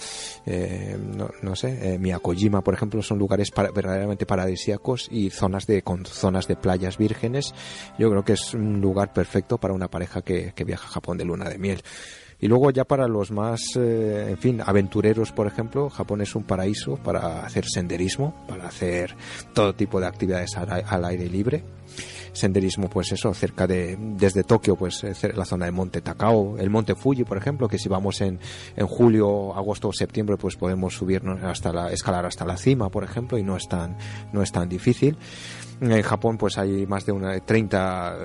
no, 0.46 1.30
no, 1.41 1.56
sé, 1.56 1.98
Miyakojima, 2.00 2.63
por 2.63 2.74
ejemplo, 2.74 3.02
son 3.02 3.20
lugares 3.20 3.52
verdaderamente 3.56 4.26
paradisíacos 4.26 5.08
y 5.12 5.30
zonas 5.30 5.67
de, 5.67 5.82
con 5.82 6.06
zonas 6.06 6.48
de 6.48 6.56
playas 6.56 6.96
vírgenes, 6.97 7.53
yo 7.97 8.10
creo 8.10 8.23
que 8.23 8.33
es 8.33 8.53
un 8.53 8.81
lugar 8.81 9.13
perfecto 9.13 9.57
para 9.57 9.73
una 9.73 9.88
pareja 9.88 10.21
que, 10.21 10.53
viaja 10.65 10.88
a 10.88 10.91
Japón 10.91 11.17
de 11.17 11.25
luna 11.25 11.49
de 11.49 11.57
miel. 11.57 11.81
Y 12.39 12.47
luego 12.47 12.69
ya 12.69 12.83
para 12.83 13.07
los 13.07 13.31
más, 13.31 13.62
eh, 13.75 14.27
en 14.29 14.38
fin, 14.38 14.62
aventureros, 14.63 15.31
por 15.31 15.47
ejemplo, 15.47 15.89
Japón 15.89 16.21
es 16.21 16.36
un 16.36 16.43
paraíso 16.43 16.97
para 16.97 17.43
hacer 17.43 17.65
senderismo, 17.65 18.45
para 18.47 18.67
hacer 18.67 19.15
todo 19.53 19.73
tipo 19.73 19.99
de 19.99 20.05
actividades 20.05 20.55
al, 20.55 21.05
aire 21.05 21.27
libre. 21.29 21.63
Senderismo, 22.33 22.89
pues 22.89 23.12
eso, 23.12 23.33
cerca 23.33 23.65
de, 23.65 23.97
desde 23.97 24.43
Tokio, 24.43 24.75
pues 24.75 25.03
eh, 25.03 25.15
la 25.33 25.45
zona 25.45 25.65
del 25.65 25.73
monte 25.73 26.01
Takao, 26.01 26.60
el 26.60 26.69
monte 26.69 26.93
Fuji, 26.93 27.23
por 27.23 27.38
ejemplo, 27.38 27.67
que 27.67 27.79
si 27.79 27.89
vamos 27.89 28.21
en, 28.21 28.39
en 28.75 28.86
julio, 28.86 29.55
agosto 29.55 29.88
o 29.88 29.93
septiembre, 29.93 30.38
pues 30.38 30.57
podemos 30.57 30.93
subirnos 30.93 31.41
hasta 31.41 31.73
la, 31.73 31.91
escalar 31.91 32.27
hasta 32.27 32.45
la 32.45 32.57
cima, 32.57 32.89
por 32.89 33.03
ejemplo, 33.03 33.39
y 33.39 33.43
no 33.43 33.57
es 33.57 33.67
tan, 33.67 33.97
no 34.31 34.43
es 34.43 34.51
tan 34.51 34.69
difícil. 34.69 35.17
En 35.80 36.02
Japón 36.02 36.38
pues 36.40 36.58
hay 36.58 36.88
más 36.88 37.06
de 37.06 37.12
una 37.12 37.40
30 37.40 38.18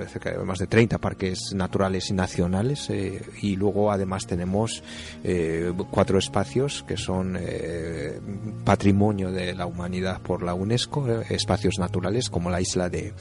más 0.45 0.59
de 0.59 0.67
30 0.67 0.97
parques 0.97 1.53
naturales 1.55 2.09
y 2.09 2.15
nacionales 2.15 2.89
eh, 2.89 3.21
y 3.43 3.57
luego 3.57 3.93
además 3.93 4.27
tenemos 4.27 4.83
eh, 5.23 5.71
cuatro 5.91 6.19
espacios 6.19 6.83
que 6.89 6.97
son 6.97 7.37
eh, 7.39 8.19
patrimonio 8.65 9.31
de 9.31 9.55
la 9.55 9.67
humanidad 9.67 10.23
por 10.23 10.43
la 10.43 10.55
UNESCO, 10.55 11.07
espacios 11.29 11.79
naturales 11.79 12.31
como 12.31 12.49
la 12.49 12.63
isla 12.63 12.89
de, 12.89 13.13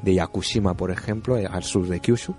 de 0.00 0.14
Yakushima 0.14 0.72
por 0.74 0.90
ejemplo 0.90 1.36
al 1.36 1.62
sur 1.62 1.86
de 1.86 2.00
Kyushu 2.00 2.34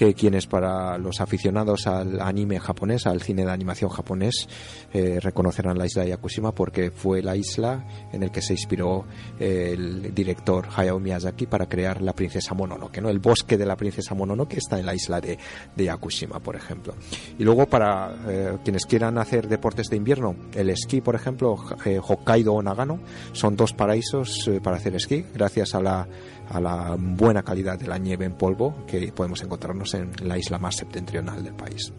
que 0.00 0.14
quienes 0.14 0.46
para 0.46 0.96
los 0.96 1.20
aficionados 1.20 1.86
al 1.86 2.22
anime 2.22 2.58
japonés, 2.58 3.06
al 3.06 3.20
cine 3.20 3.44
de 3.44 3.52
animación 3.52 3.90
japonés, 3.90 4.48
eh, 4.94 5.18
reconocerán 5.20 5.76
la 5.76 5.84
isla 5.84 6.04
de 6.04 6.08
Yakushima 6.08 6.52
porque 6.52 6.90
fue 6.90 7.20
la 7.20 7.36
isla 7.36 7.86
en 8.10 8.22
el 8.22 8.30
que 8.30 8.40
se 8.40 8.54
inspiró 8.54 9.04
el 9.38 10.14
director 10.14 10.68
Hayao 10.74 10.98
Miyazaki 10.98 11.44
para 11.44 11.68
crear 11.68 12.00
la 12.00 12.14
princesa 12.14 12.54
Mononoke, 12.54 13.02
¿no? 13.02 13.10
El 13.10 13.18
bosque 13.18 13.58
de 13.58 13.66
la 13.66 13.76
princesa 13.76 14.14
Mononoke 14.14 14.56
está 14.56 14.80
en 14.80 14.86
la 14.86 14.94
isla 14.94 15.20
de, 15.20 15.38
de 15.76 15.84
Yakushima, 15.84 16.40
por 16.40 16.56
ejemplo. 16.56 16.94
Y 17.38 17.44
luego 17.44 17.66
para 17.66 18.14
eh, 18.26 18.56
quienes 18.64 18.86
quieran 18.86 19.18
hacer 19.18 19.48
deportes 19.48 19.88
de 19.90 19.96
invierno, 19.96 20.34
el 20.54 20.70
esquí, 20.70 21.02
por 21.02 21.14
ejemplo, 21.14 21.56
eh, 21.84 22.00
Hokkaido 22.02 22.54
o 22.54 22.62
Nagano, 22.62 23.00
son 23.32 23.54
dos 23.54 23.74
paraísos 23.74 24.48
para 24.62 24.78
hacer 24.78 24.94
esquí, 24.94 25.26
gracias 25.34 25.74
a 25.74 25.82
la 25.82 26.08
a 26.50 26.60
la 26.60 26.96
buena 26.98 27.42
calidad 27.42 27.78
de 27.78 27.86
la 27.86 27.98
nieve 27.98 28.24
en 28.24 28.32
polvo 28.32 28.84
que 28.86 29.12
podemos 29.12 29.42
encontrarnos 29.42 29.94
en 29.94 30.10
la 30.24 30.36
isla 30.36 30.58
más 30.58 30.76
septentrional 30.76 31.42
del 31.42 31.54
país. 31.54 31.92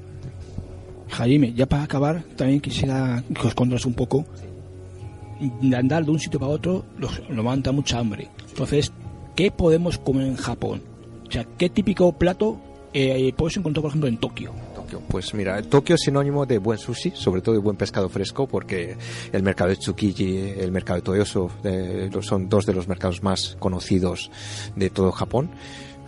Jaime, 1.09 1.53
ya 1.53 1.65
para 1.65 1.83
acabar, 1.83 2.23
también 2.35 2.59
quisiera 2.59 3.23
que 3.33 3.47
os 3.47 3.55
contaras 3.55 3.85
un 3.85 3.93
poco. 3.93 4.25
De 5.61 5.75
andar 5.75 6.05
de 6.05 6.11
un 6.11 6.19
sitio 6.19 6.39
para 6.39 6.51
otro 6.51 6.85
nos 6.97 7.27
levanta 7.29 7.71
mucha 7.71 7.97
hambre. 7.97 8.29
Entonces, 8.49 8.91
¿qué 9.35 9.49
podemos 9.51 9.97
comer 9.97 10.27
en 10.27 10.35
Japón? 10.35 10.83
O 11.27 11.31
sea, 11.31 11.45
¿qué 11.57 11.69
típico 11.69 12.11
plato 12.13 12.59
eh, 12.93 13.33
puedes 13.35 13.57
encontrar, 13.57 13.81
por 13.81 13.89
ejemplo, 13.89 14.09
en 14.09 14.17
Tokio? 14.17 14.51
Pues 14.99 15.33
mira, 15.33 15.61
Tokio 15.61 15.95
es 15.95 16.01
sinónimo 16.01 16.45
de 16.45 16.57
buen 16.57 16.77
sushi, 16.77 17.11
sobre 17.15 17.41
todo 17.41 17.55
de 17.55 17.61
buen 17.61 17.77
pescado 17.77 18.09
fresco, 18.09 18.47
porque 18.47 18.97
el 19.31 19.43
mercado 19.43 19.69
de 19.69 19.77
Tsukiji, 19.77 20.37
el 20.59 20.71
mercado 20.71 20.97
de 20.97 21.01
Toyoso, 21.03 21.49
eh, 21.63 22.09
son 22.21 22.49
dos 22.49 22.65
de 22.65 22.73
los 22.73 22.87
mercados 22.87 23.23
más 23.23 23.55
conocidos 23.59 24.31
de 24.75 24.89
todo 24.89 25.11
Japón. 25.11 25.51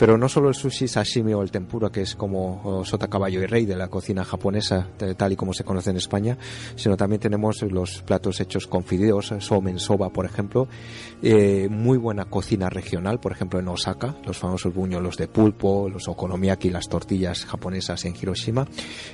Pero 0.03 0.17
no 0.17 0.27
solo 0.27 0.49
el 0.49 0.53
sushi, 0.53 0.89
sashimi 0.89 1.33
o 1.33 1.41
el 1.41 1.49
tempura, 1.49 1.89
que 1.89 2.01
es 2.01 2.13
como 2.13 2.83
sota 2.83 3.07
caballo 3.07 3.41
y 3.41 3.45
rey 3.45 3.65
de 3.65 3.77
la 3.77 3.87
cocina 3.87 4.25
japonesa, 4.25 4.89
tal 5.15 5.31
y 5.31 5.37
como 5.37 5.53
se 5.53 5.63
conoce 5.63 5.91
en 5.91 5.95
España, 5.95 6.37
sino 6.75 6.97
también 6.97 7.21
tenemos 7.21 7.61
los 7.61 8.01
platos 8.01 8.41
hechos 8.41 8.67
con 8.67 8.83
fideos, 8.83 9.33
somen 9.39 9.79
soba, 9.79 10.09
por 10.09 10.25
ejemplo, 10.25 10.67
eh, 11.21 11.69
muy 11.71 11.97
buena 11.97 12.25
cocina 12.25 12.69
regional, 12.69 13.21
por 13.21 13.31
ejemplo 13.31 13.61
en 13.61 13.67
Osaka, 13.69 14.17
los 14.25 14.37
famosos 14.37 14.73
buñuelos 14.73 15.15
de 15.15 15.29
pulpo, 15.29 15.87
los 15.87 16.09
okonomiyaki, 16.09 16.69
las 16.69 16.89
tortillas 16.89 17.45
japonesas 17.45 18.03
en 18.03 18.13
Hiroshima, 18.13 18.67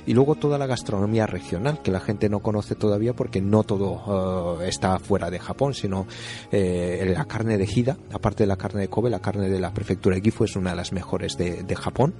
y 0.06 0.12
luego 0.12 0.34
toda 0.34 0.58
la 0.58 0.66
gastronomía 0.66 1.24
regional, 1.24 1.82
que 1.82 1.92
la 1.92 2.00
gente 2.00 2.28
no 2.28 2.40
conoce 2.40 2.74
todavía 2.74 3.14
porque 3.14 3.40
no 3.40 3.62
todo 3.62 4.58
eh, 4.60 4.68
está 4.68 4.98
fuera 4.98 5.30
de 5.30 5.38
Japón, 5.38 5.72
sino 5.72 6.08
eh, 6.50 7.12
la 7.16 7.26
carne 7.26 7.58
de 7.58 7.68
Hida, 7.72 7.96
aparte 8.12 8.42
de 8.42 8.48
la 8.48 8.56
carne 8.56 8.80
de 8.80 8.88
Kobe, 8.88 9.08
la 9.08 9.20
carne 9.20 9.48
de 9.48 9.60
la 9.60 9.72
prefectura 9.72 10.16
de 10.16 10.22
Gifu 10.22 10.42
es 10.42 10.56
una 10.56 10.70
de 10.70 10.79
las 10.80 10.92
mejores 10.92 11.36
de, 11.36 11.76
Japón. 11.76 12.14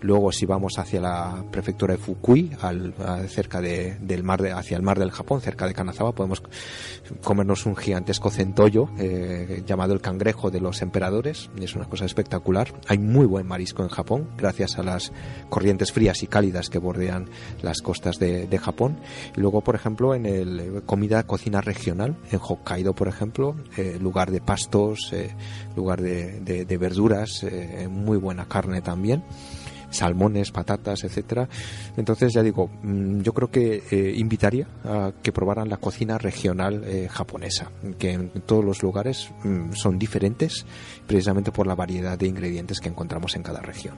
Luego, 0.00 0.30
si 0.32 0.46
vamos 0.46 0.78
hacia 0.78 1.00
la 1.00 1.44
prefectura 1.50 1.94
de 1.94 1.98
Fukui, 1.98 2.50
al, 2.60 2.92
cerca 3.28 3.60
del 3.60 4.22
mar 4.24 4.42
de, 4.42 4.52
hacia 4.52 4.76
el 4.76 4.82
mar 4.82 4.98
del 4.98 5.12
Japón, 5.12 5.40
cerca 5.40 5.66
de 5.66 5.74
Kanazawa, 5.74 6.12
podemos 6.12 6.42
comernos 7.22 7.66
un 7.66 7.76
gigantesco 7.76 8.30
centollo 8.30 8.88
eh, 8.98 9.62
llamado 9.66 9.94
el 9.94 10.00
cangrejo 10.00 10.50
de 10.50 10.60
los 10.60 10.82
emperadores. 10.82 11.50
Es 11.60 11.76
una 11.76 11.84
cosa 11.84 12.04
espectacular. 12.04 12.72
Hay 12.88 12.98
muy 12.98 13.26
buen 13.26 13.46
marisco 13.46 13.82
en 13.82 13.88
Japón, 13.88 14.28
gracias 14.36 14.78
a 14.78 14.82
las 14.82 15.12
corrientes 15.48 15.92
frías 15.92 16.22
y 16.22 16.26
cálidas 16.26 16.68
que 16.68 16.78
bordean 16.78 17.28
las 17.62 17.80
costas 17.80 18.18
de, 18.18 18.60
Japón. 18.60 18.98
Y 19.36 19.40
luego, 19.40 19.62
por 19.62 19.74
ejemplo, 19.76 20.14
en 20.14 20.26
el 20.26 20.82
comida 20.84 21.22
cocina 21.22 21.60
regional, 21.60 22.16
en 22.30 22.40
Hokkaido, 22.42 22.94
por 22.94 23.08
ejemplo, 23.08 23.54
eh, 23.76 23.98
lugar 24.00 24.30
de 24.30 24.40
pastos, 24.40 25.12
eh, 25.12 25.34
lugar 25.76 26.02
de, 26.02 26.40
de 26.40 26.76
verduras, 26.76 27.44
muy 27.90 28.16
buena 28.16 28.46
carne 28.46 28.80
también 28.80 29.22
salmones, 29.90 30.50
patatas, 30.50 31.04
etcétera. 31.04 31.48
Entonces 31.96 32.32
ya 32.32 32.42
digo, 32.42 32.70
mm, 32.82 33.20
yo 33.22 33.32
creo 33.32 33.50
que 33.50 33.82
eh, 33.90 34.14
invitaría 34.16 34.66
a 34.84 35.12
que 35.22 35.32
probaran 35.32 35.68
la 35.68 35.76
cocina 35.76 36.16
regional 36.16 36.82
eh, 36.84 37.08
japonesa, 37.10 37.70
que 37.98 38.12
en 38.12 38.30
todos 38.46 38.64
los 38.64 38.82
lugares 38.82 39.30
mm, 39.44 39.72
son 39.72 39.98
diferentes, 39.98 40.64
precisamente 41.06 41.52
por 41.52 41.66
la 41.66 41.74
variedad 41.74 42.18
de 42.18 42.28
ingredientes 42.28 42.80
que 42.80 42.88
encontramos 42.88 43.34
en 43.36 43.42
cada 43.42 43.60
región. 43.60 43.94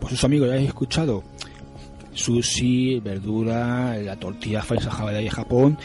Pues 0.00 0.10
sus 0.10 0.24
amigos 0.24 0.48
ya 0.48 0.54
habéis 0.54 0.68
escuchado 0.68 1.24
sushi, 2.12 3.00
verdura, 3.00 3.96
la 3.98 4.16
tortilla 4.16 4.62
falsa 4.62 4.90
de 5.10 5.30
Japón. 5.30 5.76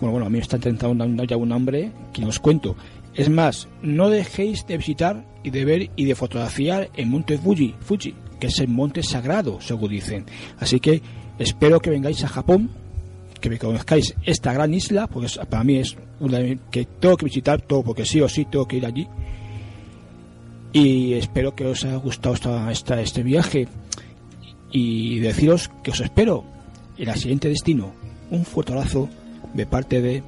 Bueno, 0.00 0.12
bueno, 0.12 0.26
a 0.26 0.30
mí 0.30 0.34
me 0.34 0.42
está 0.42 0.56
intentando 0.56 1.24
ya 1.24 1.36
un 1.36 1.52
hambre 1.52 1.92
que 2.12 2.24
os 2.24 2.38
cuento. 2.38 2.76
Es 3.14 3.28
más, 3.30 3.68
no 3.80 4.10
dejéis 4.10 4.66
de 4.66 4.76
visitar 4.76 5.24
y 5.44 5.50
de 5.50 5.64
ver 5.64 5.90
y 5.94 6.04
de 6.04 6.14
fotografiar 6.14 6.90
el 6.96 7.06
monte 7.06 7.38
Fuji, 7.38 7.74
Fuji, 7.80 8.14
que 8.40 8.48
es 8.48 8.58
el 8.58 8.68
monte 8.68 9.02
sagrado, 9.02 9.60
según 9.60 9.90
dicen. 9.90 10.24
Así 10.58 10.80
que 10.80 11.00
espero 11.38 11.80
que 11.80 11.90
vengáis 11.90 12.24
a 12.24 12.28
Japón, 12.28 12.70
que 13.40 13.50
me 13.50 13.58
conozcáis 13.58 14.14
esta 14.24 14.52
gran 14.52 14.74
isla, 14.74 15.06
porque 15.06 15.28
para 15.48 15.62
mí 15.62 15.76
es 15.76 15.96
una 16.18 16.38
que 16.70 16.86
tengo 16.86 17.16
que 17.16 17.26
visitar 17.26 17.60
todo, 17.60 17.84
porque 17.84 18.04
sí 18.04 18.20
o 18.20 18.28
sí 18.28 18.46
tengo 18.46 18.66
que 18.66 18.78
ir 18.78 18.86
allí. 18.86 19.06
Y 20.72 21.12
espero 21.12 21.54
que 21.54 21.66
os 21.66 21.84
haya 21.84 21.96
gustado 21.96 22.34
esta, 22.34 23.00
este 23.00 23.22
viaje 23.22 23.68
y 24.72 25.20
deciros 25.20 25.70
que 25.84 25.92
os 25.92 26.00
espero 26.00 26.44
en 26.98 27.08
el 27.08 27.14
siguiente 27.16 27.48
destino. 27.48 27.92
Un 28.30 28.44
fuerte 28.44 28.74
de 29.52 29.66
parte 29.66 30.02
de 30.02 30.24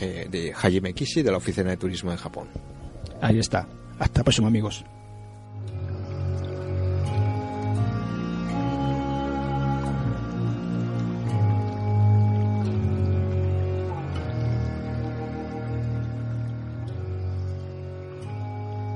eh, 0.00 0.28
de 0.30 0.52
Hajime 0.52 0.92
Kishi 0.92 1.22
de 1.22 1.30
la 1.30 1.38
Oficina 1.38 1.70
de 1.70 1.76
Turismo 1.76 2.10
de 2.10 2.16
Japón. 2.16 2.48
Ahí 3.20 3.38
está. 3.38 3.66
Hasta 3.98 4.20
la 4.20 4.24
próxima, 4.24 4.48
amigos. 4.48 4.84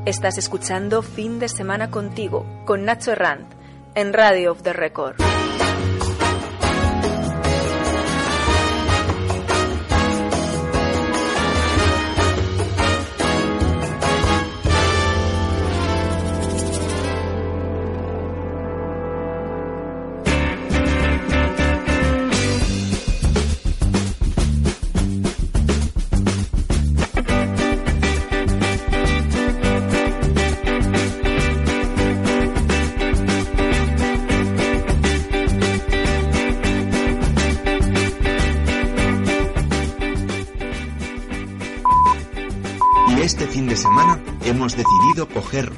Estás 0.05 0.37
escuchando 0.37 1.03
Fin 1.03 1.39
de 1.39 1.49
Semana 1.49 1.91
contigo, 1.91 2.45
con 2.67 2.85
Nacho 2.85 3.13
Herrant, 3.13 3.47
en 3.95 4.13
Radio 4.13 4.51
of 4.51 4.63
the 4.63 4.73
Record. 4.73 5.15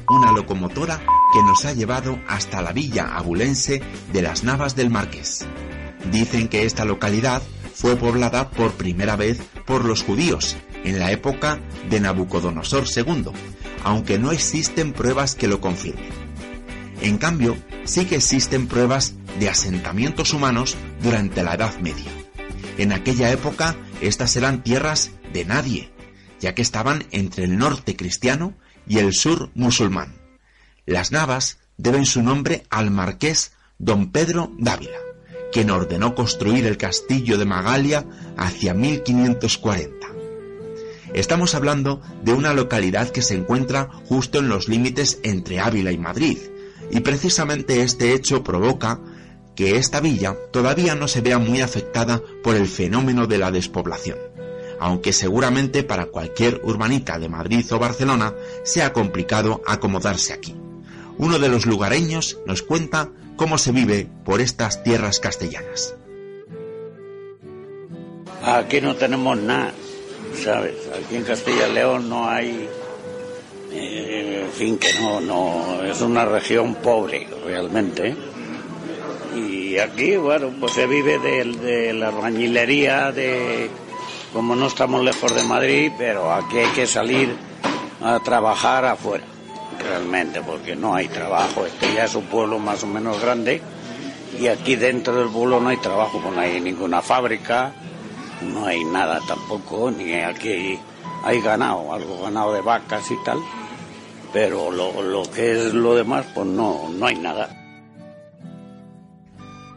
Una 0.09 0.31
locomotora 0.31 1.01
que 1.33 1.43
nos 1.43 1.65
ha 1.65 1.73
llevado 1.73 2.19
hasta 2.27 2.61
la 2.61 2.71
villa 2.71 3.15
abulense 3.15 3.81
de 4.13 4.21
las 4.21 4.43
Navas 4.43 4.75
del 4.75 4.89
Marqués. 4.89 5.45
Dicen 6.11 6.47
que 6.47 6.65
esta 6.65 6.85
localidad 6.85 7.41
fue 7.73 7.95
poblada 7.97 8.51
por 8.51 8.71
primera 8.73 9.15
vez 9.15 9.41
por 9.65 9.83
los 9.83 10.03
judíos 10.03 10.55
en 10.83 10.99
la 10.99 11.11
época 11.11 11.59
de 11.89 11.99
Nabucodonosor 11.99 12.85
II, 12.95 13.31
aunque 13.83 14.17
no 14.17 14.31
existen 14.31 14.93
pruebas 14.93 15.35
que 15.35 15.47
lo 15.47 15.59
confirmen. 15.59 16.09
En 17.01 17.17
cambio, 17.17 17.57
sí 17.83 18.05
que 18.05 18.15
existen 18.15 18.67
pruebas 18.67 19.15
de 19.39 19.49
asentamientos 19.49 20.33
humanos 20.33 20.77
durante 21.01 21.43
la 21.43 21.55
Edad 21.55 21.77
Media. 21.79 22.11
En 22.77 22.93
aquella 22.93 23.31
época, 23.31 23.75
estas 24.01 24.35
eran 24.37 24.63
tierras 24.63 25.11
de 25.33 25.43
nadie, 25.43 25.91
ya 26.39 26.55
que 26.55 26.61
estaban 26.61 27.05
entre 27.11 27.43
el 27.43 27.57
norte 27.57 27.95
cristiano 27.95 28.55
y 28.87 28.99
el 28.99 29.13
sur 29.13 29.49
musulmán. 29.53 30.15
Las 30.85 31.11
Navas 31.11 31.57
deben 31.77 32.05
su 32.05 32.21
nombre 32.21 32.63
al 32.69 32.91
marqués 32.91 33.51
don 33.77 34.11
Pedro 34.11 34.51
Dávila, 34.57 34.99
quien 35.51 35.69
ordenó 35.69 36.15
construir 36.15 36.65
el 36.65 36.77
castillo 36.77 37.37
de 37.37 37.45
Magalia 37.45 38.05
hacia 38.37 38.73
1540. 38.73 40.07
Estamos 41.13 41.55
hablando 41.55 42.01
de 42.23 42.33
una 42.33 42.53
localidad 42.53 43.09
que 43.09 43.21
se 43.21 43.35
encuentra 43.35 43.89
justo 44.05 44.39
en 44.39 44.49
los 44.49 44.67
límites 44.67 45.19
entre 45.23 45.59
Ávila 45.59 45.91
y 45.91 45.97
Madrid, 45.97 46.37
y 46.91 46.99
precisamente 46.99 47.81
este 47.81 48.13
hecho 48.13 48.43
provoca 48.43 48.99
que 49.55 49.77
esta 49.77 50.01
villa 50.01 50.35
todavía 50.51 50.95
no 50.95 51.07
se 51.07 51.21
vea 51.21 51.39
muy 51.39 51.61
afectada 51.61 52.21
por 52.43 52.55
el 52.55 52.67
fenómeno 52.67 53.27
de 53.27 53.37
la 53.37 53.51
despoblación, 53.51 54.17
aunque 54.79 55.13
seguramente 55.13 55.83
para 55.83 56.07
cualquier 56.07 56.61
urbanita 56.63 57.19
de 57.19 57.29
Madrid 57.29 57.65
o 57.71 57.79
Barcelona 57.79 58.33
sea 58.63 58.93
complicado 58.93 59.61
acomodarse 59.65 60.33
aquí. 60.33 60.55
Uno 61.17 61.39
de 61.39 61.49
los 61.49 61.65
lugareños 61.65 62.39
nos 62.45 62.61
cuenta 62.61 63.09
cómo 63.35 63.57
se 63.57 63.71
vive 63.71 64.07
por 64.23 64.41
estas 64.41 64.83
tierras 64.83 65.19
castellanas. 65.19 65.95
Aquí 68.43 68.79
no 68.79 68.95
tenemos 68.95 69.37
nada, 69.37 69.71
¿sabes? 70.43 70.75
Aquí 70.93 71.15
en 71.15 71.23
Castilla 71.23 71.67
y 71.67 71.73
León 71.73 72.09
no 72.09 72.29
hay, 72.29 72.69
eh, 73.71 74.43
en 74.45 74.51
fin, 74.51 74.77
que 74.77 74.93
no, 74.99 75.19
no, 75.19 75.83
es 75.83 75.99
una 76.01 76.25
región 76.25 76.75
pobre 76.75 77.27
realmente. 77.43 78.15
Y 79.35 79.79
aquí, 79.79 80.15
bueno, 80.15 80.53
pues 80.59 80.73
se 80.73 80.85
vive 80.85 81.17
de, 81.19 81.93
la 81.93 82.09
albañilería, 82.09 83.11
de, 83.11 83.69
como 84.35 84.53
no 84.53 84.67
estamos 84.67 85.01
lejos 85.01 85.33
de 85.33 85.43
Madrid, 85.43 85.93
pero 85.97 86.29
aquí 86.29 86.57
hay 86.57 86.69
que 86.71 86.85
salir 86.85 87.33
a 88.01 88.19
trabajar 88.19 88.83
afuera, 88.83 89.23
realmente, 89.79 90.41
porque 90.41 90.75
no 90.75 90.93
hay 90.93 91.07
trabajo. 91.07 91.65
Este 91.65 91.93
ya 91.93 92.03
es 92.03 92.15
un 92.15 92.25
pueblo 92.25 92.59
más 92.59 92.83
o 92.83 92.87
menos 92.87 93.21
grande 93.21 93.61
y 94.37 94.47
aquí 94.47 94.75
dentro 94.75 95.15
del 95.15 95.29
pueblo 95.29 95.61
no 95.61 95.69
hay 95.69 95.77
trabajo, 95.77 96.19
pues 96.21 96.35
no 96.35 96.41
hay 96.41 96.59
ninguna 96.59 97.01
fábrica, 97.01 97.71
no 98.41 98.65
hay 98.65 98.83
nada 98.83 99.21
tampoco, 99.25 99.89
ni 99.89 100.13
aquí 100.15 100.77
hay 101.23 101.39
ganado, 101.39 101.93
algo 101.93 102.23
ganado 102.23 102.51
de 102.51 102.59
vacas 102.59 103.09
y 103.11 103.15
tal, 103.23 103.39
pero 104.33 104.69
lo, 104.69 105.23
que 105.31 105.53
es 105.53 105.73
lo 105.73 105.95
demás, 105.95 106.25
pues 106.35 106.45
no, 106.45 106.89
no 106.89 107.05
hay 107.07 107.15
nada. 107.15 107.49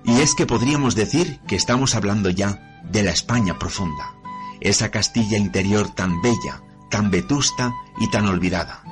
Y 0.04 0.20
es 0.20 0.34
que 0.34 0.46
podríamos 0.46 0.96
decir 0.96 1.38
que 1.46 1.54
estamos 1.54 1.94
hablando 1.94 2.28
ya 2.30 2.82
de 2.90 3.04
la 3.04 3.12
España 3.12 3.56
profunda, 3.56 4.17
esa 4.60 4.90
Castilla 4.90 5.38
interior 5.38 5.94
tan 5.94 6.20
bella, 6.22 6.62
tan 6.90 7.10
vetusta 7.10 7.72
y 8.00 8.10
tan 8.10 8.26
olvidada. 8.26 8.82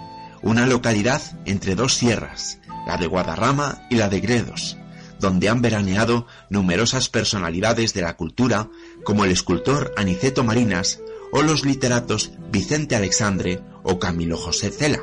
Una 0.43 0.67
localidad 0.67 1.23
entre 1.45 1.75
dos 1.75 1.95
sierras, 1.95 2.59
la 2.87 2.97
de 2.97 3.07
Guadarrama 3.07 3.87
y 3.91 3.97
la 3.97 4.09
de 4.09 4.21
Gredos, 4.21 4.77
donde 5.19 5.49
han 5.49 5.63
veraneado 5.63 6.27
numerosas 6.51 7.09
personalidades 7.09 7.95
de 7.95 8.03
la 8.03 8.17
cultura 8.17 8.69
como 9.05 9.25
el 9.25 9.31
escultor 9.31 9.93
Aniceto 9.97 10.45
Marinas 10.45 11.01
o 11.33 11.43
los 11.43 11.65
literatos 11.65 12.33
Vicente 12.51 12.97
Alexandre 12.97 13.63
o 13.83 13.99
Camilo 13.99 14.37
José 14.37 14.71
Cela. 14.71 15.01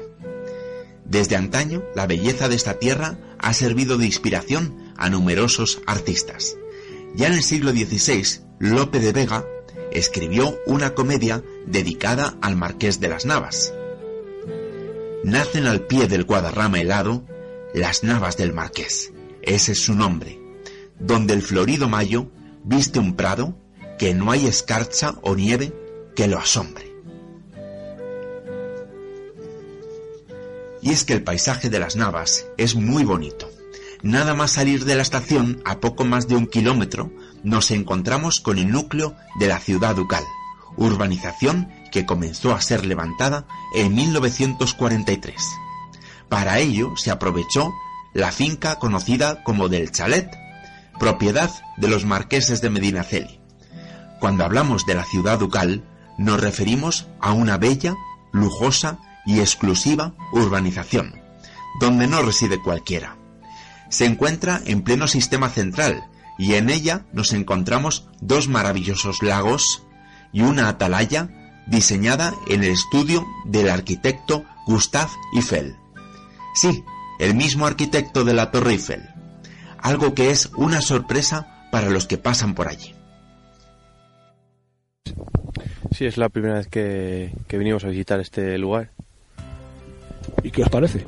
Desde 1.06 1.36
antaño, 1.36 1.84
la 1.96 2.08
belleza 2.08 2.48
de 2.48 2.56
esta 2.56 2.80
tierra 2.80 3.18
ha 3.40 3.54
servido 3.54 3.98
de 3.98 4.06
inspiración 4.06 4.94
a 4.98 5.10
numerosos 5.10 5.82
artistas. 5.86 6.56
Ya 7.16 7.28
en 7.28 7.34
el 7.34 7.44
siglo 7.44 7.72
XVI, 7.72 8.42
Lope 8.60 9.00
de 9.00 9.12
Vega 9.12 9.46
escribió 9.94 10.58
una 10.66 10.94
comedia 10.94 11.44
dedicada 11.66 12.38
al 12.42 12.56
Marqués 12.56 13.00
de 13.00 13.08
las 13.08 13.26
Navas. 13.26 13.74
Nacen 15.24 15.68
al 15.68 15.82
pie 15.82 16.08
del 16.08 16.26
Guadarrama 16.26 16.82
helado 16.82 17.26
las 17.74 18.04
Navas 18.04 18.36
del 18.38 18.54
Marqués, 18.54 19.14
ese 19.42 19.72
es 19.72 19.82
su 19.82 19.94
nombre, 19.96 20.40
donde 21.00 21.34
el 21.34 21.42
florido 21.42 21.88
mayo 21.88 22.30
viste 22.64 23.00
un 23.00 23.16
prado 23.16 23.58
que 23.98 24.14
no 24.14 24.32
hay 24.32 24.48
escarcha 24.48 25.16
o 25.22 25.36
nieve 25.36 25.74
que 26.16 26.28
lo 26.28 26.38
asombre. 26.38 26.94
Y 30.82 30.92
es 30.92 31.06
que 31.06 31.14
el 31.14 31.24
paisaje 31.24 31.70
de 31.70 31.80
las 31.80 31.96
Navas 31.96 32.46
es 32.58 32.76
muy 32.76 33.06
bonito. 33.06 33.50
Nada 34.02 34.34
más 34.34 34.52
salir 34.52 34.84
de 34.84 34.96
la 34.96 35.02
estación, 35.02 35.62
a 35.64 35.80
poco 35.80 36.04
más 36.04 36.28
de 36.28 36.36
un 36.36 36.46
kilómetro, 36.46 37.10
nos 37.44 37.72
encontramos 37.72 38.40
con 38.40 38.58
el 38.58 38.72
núcleo 38.72 39.16
de 39.40 39.48
la 39.48 39.60
ciudad 39.60 39.96
ducal, 39.96 40.24
urbanización 40.78 41.72
que 41.92 42.06
comenzó 42.06 42.54
a 42.54 42.62
ser 42.62 42.86
levantada 42.86 43.46
en 43.76 43.94
1943. 43.94 45.36
Para 46.30 46.60
ello 46.60 46.96
se 46.98 47.12
aprovechó 47.12 47.72
la 48.14 48.32
finca 48.32 48.80
conocida 48.80 49.44
como 49.44 49.70
del 49.70 49.92
Chalet, 49.92 50.30
propiedad 51.00 51.52
de 51.78 51.88
los 51.88 52.06
marqueses 52.06 52.62
de 52.62 52.70
Medinaceli. 52.70 53.40
Cuando 54.20 54.46
hablamos 54.46 54.86
de 54.86 54.96
la 54.96 55.04
ciudad 55.04 55.38
ducal, 55.38 55.84
nos 56.18 56.40
referimos 56.40 57.08
a 57.20 57.34
una 57.34 57.58
bella, 57.58 57.96
lujosa 58.32 59.00
y 59.26 59.40
exclusiva 59.40 60.14
urbanización, 60.32 61.22
donde 61.80 62.08
no 62.08 62.22
reside 62.22 62.62
cualquiera. 62.62 63.18
Se 63.90 64.06
encuentra 64.06 64.62
en 64.66 64.84
pleno 64.84 65.08
sistema 65.08 65.50
central 65.50 66.04
y 66.38 66.56
en 66.56 66.70
ella 66.70 67.06
nos 67.14 67.34
encontramos 67.34 68.08
dos 68.22 68.48
maravillosos 68.48 69.22
lagos 69.22 69.84
y 70.32 70.42
una 70.42 70.68
atalaya 70.68 71.30
diseñada 71.68 72.34
en 72.50 72.64
el 72.64 72.72
estudio 72.72 73.26
del 73.46 73.70
arquitecto 73.70 74.44
Gustave 74.66 75.12
Eiffel. 75.36 75.76
Sí, 76.56 76.84
el 77.20 77.36
mismo 77.36 77.66
arquitecto 77.66 78.24
de 78.24 78.34
la 78.34 78.52
Torre 78.52 78.72
Eiffel, 78.72 79.10
algo 79.78 80.14
que 80.14 80.32
es 80.32 80.50
una 80.56 80.82
sorpresa 80.82 81.68
para 81.72 81.90
los 81.90 82.06
que 82.06 82.18
pasan 82.18 82.56
por 82.56 82.68
allí. 82.68 82.94
Sí, 85.92 86.06
es 86.06 86.18
la 86.18 86.30
primera 86.30 86.56
vez 86.56 86.68
que, 86.68 87.34
que 87.48 87.58
venimos 87.58 87.84
a 87.84 87.88
visitar 87.88 88.20
este 88.20 88.58
lugar. 88.58 88.92
¿Y 90.42 90.52
qué 90.52 90.64
os 90.64 90.70
parece? 90.70 91.06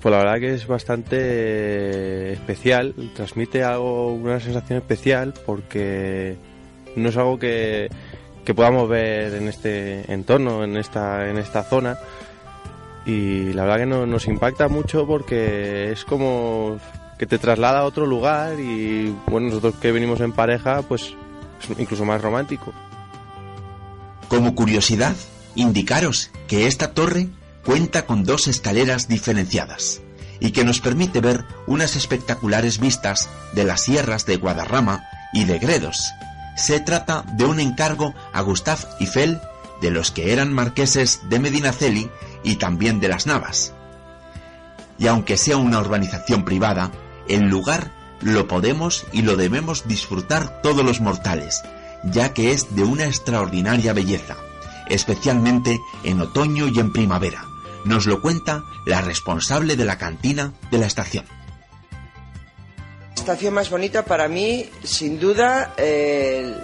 Pues 0.00 0.12
la 0.12 0.18
verdad 0.18 0.40
que 0.40 0.54
es 0.54 0.66
bastante 0.66 2.32
especial, 2.32 2.94
transmite 3.14 3.62
algo, 3.62 4.14
una 4.14 4.40
sensación 4.40 4.78
especial 4.78 5.34
porque 5.44 6.36
no 6.96 7.10
es 7.10 7.16
algo 7.18 7.38
que, 7.38 7.90
que 8.44 8.54
podamos 8.54 8.88
ver 8.88 9.34
en 9.34 9.48
este 9.48 10.10
entorno, 10.10 10.64
en 10.64 10.78
esta, 10.78 11.28
en 11.28 11.36
esta 11.36 11.62
zona. 11.64 11.98
Y 13.04 13.52
la 13.52 13.64
verdad 13.64 13.78
que 13.78 13.86
no, 13.86 14.06
nos 14.06 14.26
impacta 14.26 14.68
mucho 14.68 15.06
porque 15.06 15.92
es 15.92 16.06
como 16.06 16.78
que 17.18 17.26
te 17.26 17.38
traslada 17.38 17.80
a 17.80 17.84
otro 17.84 18.06
lugar 18.06 18.58
y 18.58 19.14
bueno, 19.26 19.48
nosotros 19.48 19.74
que 19.76 19.92
venimos 19.92 20.20
en 20.20 20.32
pareja, 20.32 20.80
pues 20.80 21.14
es 21.60 21.78
incluso 21.78 22.06
más 22.06 22.22
romántico. 22.22 22.72
Como 24.28 24.54
curiosidad, 24.54 25.14
indicaros 25.56 26.30
que 26.48 26.66
esta 26.66 26.94
torre 26.94 27.28
cuenta 27.64 28.06
con 28.06 28.24
dos 28.24 28.48
escaleras 28.48 29.08
diferenciadas 29.08 30.00
y 30.40 30.52
que 30.52 30.64
nos 30.64 30.80
permite 30.80 31.20
ver 31.20 31.44
unas 31.66 31.96
espectaculares 31.96 32.78
vistas 32.78 33.28
de 33.52 33.64
las 33.64 33.82
sierras 33.82 34.26
de 34.26 34.36
Guadarrama 34.36 35.04
y 35.32 35.44
de 35.44 35.58
Gredos. 35.58 36.12
Se 36.56 36.80
trata 36.80 37.24
de 37.34 37.44
un 37.44 37.60
encargo 37.60 38.14
a 38.32 38.40
Gustave 38.40 38.82
Eiffel 38.98 39.40
de 39.80 39.90
los 39.90 40.10
que 40.10 40.32
eran 40.32 40.52
marqueses 40.52 41.20
de 41.28 41.38
Medinaceli 41.38 42.10
y 42.42 42.56
también 42.56 43.00
de 43.00 43.08
las 43.08 43.26
Navas. 43.26 43.72
Y 44.98 45.06
aunque 45.06 45.36
sea 45.36 45.56
una 45.56 45.78
urbanización 45.78 46.44
privada, 46.44 46.90
el 47.28 47.48
lugar 47.48 47.90
lo 48.20 48.46
podemos 48.48 49.06
y 49.12 49.22
lo 49.22 49.36
debemos 49.36 49.88
disfrutar 49.88 50.60
todos 50.62 50.84
los 50.84 51.00
mortales, 51.00 51.62
ya 52.04 52.34
que 52.34 52.52
es 52.52 52.74
de 52.76 52.84
una 52.84 53.06
extraordinaria 53.06 53.92
belleza, 53.92 54.36
especialmente 54.88 55.78
en 56.04 56.20
otoño 56.20 56.68
y 56.68 56.78
en 56.78 56.92
primavera. 56.92 57.49
Nos 57.84 58.06
lo 58.06 58.20
cuenta 58.20 58.64
la 58.86 59.00
responsable 59.00 59.76
de 59.76 59.84
la 59.84 59.96
cantina 59.98 60.52
de 60.70 60.78
la 60.78 60.86
estación. 60.86 61.24
La 63.08 63.14
estación 63.14 63.54
más 63.54 63.70
bonita 63.70 64.04
para 64.04 64.28
mí, 64.28 64.68
sin 64.82 65.18
duda, 65.20 65.74
el, 65.76 66.56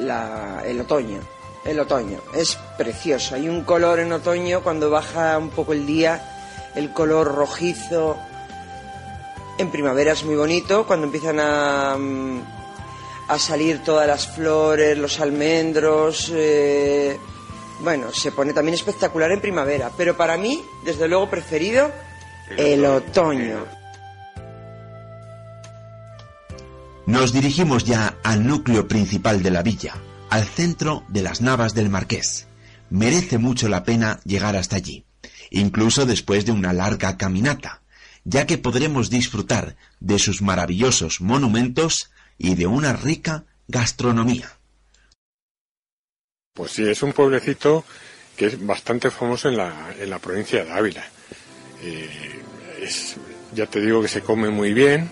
la- 0.00 0.62
el 0.66 0.80
otoño. 0.80 1.20
el 1.64 1.80
otoño. 1.80 2.20
Es 2.32 2.56
precioso. 2.78 3.34
Hay 3.34 3.48
un 3.48 3.62
color 3.64 3.98
en 3.98 4.12
otoño 4.12 4.62
cuando 4.62 4.88
baja 4.88 5.36
un 5.36 5.50
poco 5.50 5.72
el 5.72 5.84
día, 5.84 6.70
el 6.76 6.92
color 6.92 7.34
rojizo. 7.34 8.16
En 9.58 9.72
primavera 9.72 10.12
es 10.12 10.22
muy 10.22 10.36
bonito 10.36 10.86
cuando 10.86 11.06
empiezan 11.06 11.40
a, 11.40 11.96
mm, 11.98 12.40
salir 13.38 13.82
todas 13.82 14.06
las 14.06 14.28
flores, 14.28 14.96
los 14.96 15.18
almendros. 15.18 16.30
eh, 16.32 17.18
bueno, 17.80 18.12
se 18.12 18.32
pone 18.32 18.52
también 18.52 18.74
espectacular 18.74 19.30
en 19.32 19.40
primavera. 19.40 19.90
Pero 19.96 20.16
para 20.16 20.36
mí, 20.36 20.62
desde 20.84 21.08
luego, 21.08 21.28
preferido 21.28 21.90
el 22.56 22.84
otoño. 22.84 23.64
Nos 27.06 27.32
dirigimos 27.32 27.84
ya 27.84 28.16
al 28.24 28.46
núcleo 28.46 28.88
principal 28.88 29.42
de 29.42 29.50
la 29.50 29.62
villa, 29.62 29.94
al 30.28 30.44
centro 30.44 31.04
de 31.08 31.22
las 31.22 31.40
Navas 31.40 31.74
del 31.74 31.88
Marqués. 31.88 32.46
Merece 32.90 33.38
mucho 33.38 33.68
la 33.68 33.84
pena 33.84 34.20
llegar 34.24 34.56
hasta 34.56 34.76
allí, 34.76 35.04
incluso 35.50 36.04
después 36.04 36.46
de 36.46 36.52
una 36.52 36.72
larga 36.72 37.16
caminata, 37.16 37.82
ya 38.24 38.46
que 38.46 38.58
podremos 38.58 39.08
disfrutar 39.08 39.76
de 40.00 40.18
sus 40.18 40.42
maravillosos 40.42 41.20
monumentos 41.20 42.10
y 42.38 42.56
de 42.56 42.66
una 42.66 42.92
rica 42.92 43.44
gastronomía. 43.68 44.56
Pues 46.56 46.72
sí, 46.72 46.88
es 46.88 47.02
un 47.02 47.12
pueblecito 47.12 47.84
que 48.36 48.46
es 48.46 48.66
bastante 48.66 49.10
famoso 49.10 49.48
en 49.48 49.58
la, 49.58 49.94
en 49.98 50.10
la 50.10 50.18
provincia 50.18 50.64
de 50.64 50.72
Ávila. 50.72 51.04
Eh, 51.82 52.42
ya 53.54 53.66
te 53.66 53.80
digo 53.80 54.02
que 54.02 54.08
se 54.08 54.22
come 54.22 54.48
muy 54.48 54.72
bien, 54.72 55.10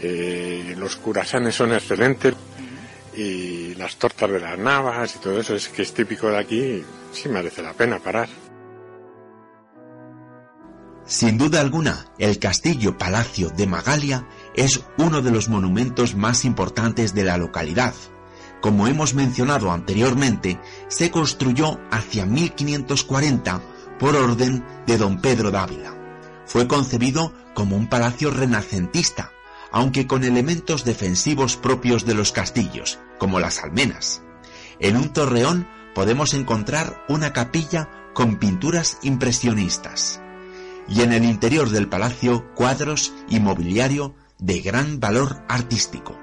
eh, 0.00 0.74
los 0.78 0.96
curasanes 0.96 1.54
son 1.54 1.74
excelentes 1.74 2.34
y 3.14 3.74
las 3.74 3.96
tortas 3.96 4.30
de 4.30 4.40
las 4.40 4.58
navas 4.58 5.14
y 5.16 5.18
todo 5.18 5.40
eso 5.40 5.54
es 5.54 5.68
que 5.68 5.82
es 5.82 5.92
típico 5.92 6.30
de 6.30 6.38
aquí 6.38 6.82
sí 7.12 7.28
merece 7.28 7.62
la 7.62 7.74
pena 7.74 7.98
parar. 7.98 8.28
Sin 11.04 11.38
duda 11.38 11.60
alguna, 11.60 12.06
el 12.18 12.38
castillo 12.38 12.96
Palacio 12.96 13.50
de 13.50 13.66
Magalia 13.66 14.28
es 14.54 14.80
uno 14.96 15.22
de 15.22 15.32
los 15.32 15.48
monumentos 15.48 16.14
más 16.14 16.44
importantes 16.44 17.14
de 17.14 17.24
la 17.24 17.36
localidad. 17.36 17.94
Como 18.60 18.86
hemos 18.86 19.14
mencionado 19.14 19.72
anteriormente, 19.72 20.60
se 20.88 21.10
construyó 21.10 21.80
hacia 21.90 22.26
1540 22.26 23.60
por 23.98 24.16
orden 24.16 24.64
de 24.86 24.98
don 24.98 25.20
Pedro 25.20 25.50
Dávila. 25.50 25.94
Fue 26.46 26.68
concebido 26.68 27.32
como 27.54 27.76
un 27.76 27.88
palacio 27.88 28.30
renacentista, 28.30 29.32
aunque 29.72 30.06
con 30.06 30.24
elementos 30.24 30.84
defensivos 30.84 31.56
propios 31.56 32.04
de 32.04 32.14
los 32.14 32.32
castillos, 32.32 32.98
como 33.18 33.40
las 33.40 33.62
almenas. 33.62 34.22
En 34.78 34.96
un 34.96 35.12
torreón 35.12 35.68
podemos 35.94 36.34
encontrar 36.34 37.04
una 37.08 37.32
capilla 37.32 37.88
con 38.14 38.36
pinturas 38.36 38.98
impresionistas 39.02 40.20
y 40.88 41.02
en 41.02 41.12
el 41.12 41.24
interior 41.24 41.70
del 41.70 41.88
palacio 41.88 42.52
cuadros 42.54 43.12
y 43.28 43.38
mobiliario 43.38 44.16
de 44.38 44.60
gran 44.60 44.98
valor 44.98 45.44
artístico. 45.48 46.18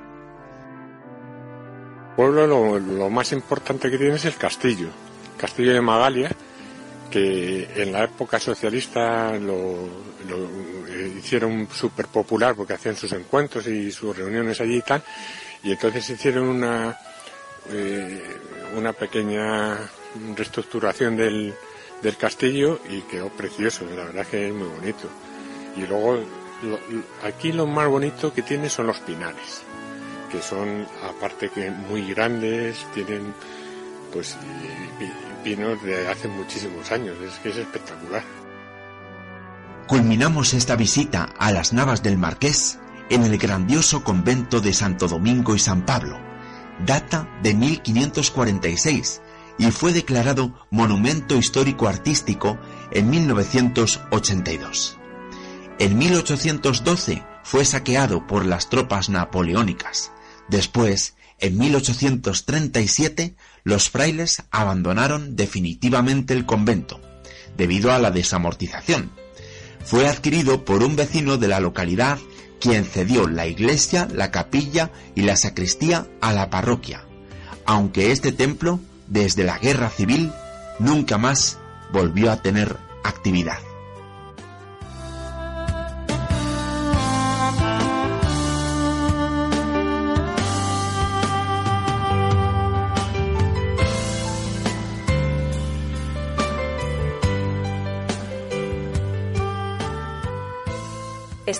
Pueblo 2.18 2.45
lo, 2.47 2.80
lo 2.80 3.09
más 3.09 3.32
importante 3.32 3.89
que 3.91 3.97
tiene 3.97 4.15
es 4.15 4.26
el 4.26 4.36
castillo, 4.36 4.88
el 4.88 5.39
castillo 5.39 5.72
de 5.74 5.82
Magalia, 5.82 6.32
que 7.11 7.70
en 7.76 7.93
la 7.93 8.03
época 8.05 8.39
socialista 8.39 9.32
lo, 9.34 9.88
lo, 10.28 10.38
eh, 10.89 11.13
hicieron 11.20 11.68
súper 11.72 12.07
popular 12.07 12.55
porque 12.55 12.74
hacían 12.74 12.95
sus 12.95 13.11
encuentros 13.13 13.68
y 13.68 13.91
sus 13.91 14.18
reuniones 14.18 14.59
allí 14.59 14.78
y 14.78 14.82
tal, 14.82 15.03
y 15.63 15.72
entonces 15.72 16.09
hicieron 16.09 16.47
una, 16.47 16.97
eh, 17.70 18.22
una 18.76 18.93
pequeña 18.93 19.78
reestructuración 20.36 21.15
del, 21.15 21.53
del 22.01 22.18
castillo 22.18 22.80
y 22.89 23.01
quedó 23.01 23.30
precioso, 23.30 23.86
la 23.95 24.05
verdad 24.05 24.26
que 24.26 24.47
es 24.47 24.53
muy 24.53 24.68
bonito. 24.68 25.07
Y 25.78 25.82
luego, 25.86 26.15
lo- 26.63 26.80
aquí 27.24 27.51
lo 27.51 27.68
más 27.68 27.88
bonito 27.88 28.34
que 28.34 28.41
tiene 28.41 28.70
son 28.70 28.88
los 28.88 28.97
pinares 29.01 29.61
que 30.30 30.41
son 30.41 30.88
aparte 31.03 31.49
que 31.49 31.69
muy 31.71 32.13
grandes, 32.13 32.86
tienen 32.93 33.34
pues 34.11 34.38
pinos 35.43 35.82
de 35.84 36.07
hace 36.07 36.28
muchísimos 36.28 36.91
años, 36.91 37.17
es 37.21 37.34
que 37.39 37.49
es 37.49 37.57
espectacular. 37.57 38.23
Culminamos 39.88 40.53
esta 40.53 40.75
visita 40.75 41.30
a 41.38 41.51
las 41.51 41.71
Navas 41.71 42.03
del 42.03 42.17
Marqués 42.17 42.80
en 43.09 43.23
el 43.23 43.38
grandioso 43.38 44.03
convento 44.03 44.59
de 44.59 44.73
Santo 44.73 45.07
Domingo 45.07 45.55
y 45.55 45.59
San 45.59 45.86
Pablo. 45.86 46.19
Data 46.86 47.28
de 47.41 47.53
1546 47.53 49.21
y 49.57 49.71
fue 49.71 49.93
declarado 49.93 50.53
Monumento 50.69 51.36
Histórico 51.36 51.88
Artístico 51.88 52.57
en 52.91 53.09
1982. 53.09 54.97
En 55.80 55.97
1812 55.97 57.23
fue 57.43 57.65
saqueado 57.65 58.28
por 58.28 58.45
las 58.45 58.69
tropas 58.69 59.09
napoleónicas. 59.09 60.11
Después, 60.50 61.16
en 61.39 61.58
1837, 61.58 63.36
los 63.64 63.89
frailes 63.89 64.43
abandonaron 64.50 65.36
definitivamente 65.36 66.34
el 66.34 66.45
convento, 66.45 67.00
debido 67.58 67.91
a 67.91 68.00
la 68.00 68.12
desamortización. 68.12 69.12
Fue 69.86 70.08
adquirido 70.08 70.66
por 70.66 70.84
un 70.84 70.95
vecino 70.95 71.38
de 71.38 71.48
la 71.48 71.60
localidad 71.60 72.18
quien 72.60 72.86
cedió 72.86 73.28
la 73.28 73.45
iglesia, 73.45 74.08
la 74.14 74.32
capilla 74.32 74.91
y 75.16 75.22
la 75.22 75.38
sacristía 75.38 76.08
a 76.22 76.34
la 76.34 76.50
parroquia, 76.50 77.06
aunque 77.66 78.12
este 78.12 78.32
templo, 78.32 78.80
desde 79.08 79.43
la 79.43 79.60
guerra 79.60 79.89
civil, 79.89 80.32
nunca 80.80 81.18
más 81.18 81.60
volvió 81.91 82.32
a 82.32 82.41
tener 82.41 82.78
actividad. 83.04 83.66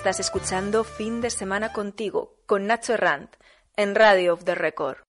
Estás 0.08 0.20
escuchando 0.20 0.84
Fin 0.84 1.20
de 1.20 1.28
Semana 1.28 1.74
contigo 1.74 2.38
con 2.46 2.66
Nacho 2.66 2.96
Rand 2.96 3.28
en 3.76 3.94
Radio 3.94 4.32
of 4.32 4.44
the 4.44 4.54
Record. 4.54 5.07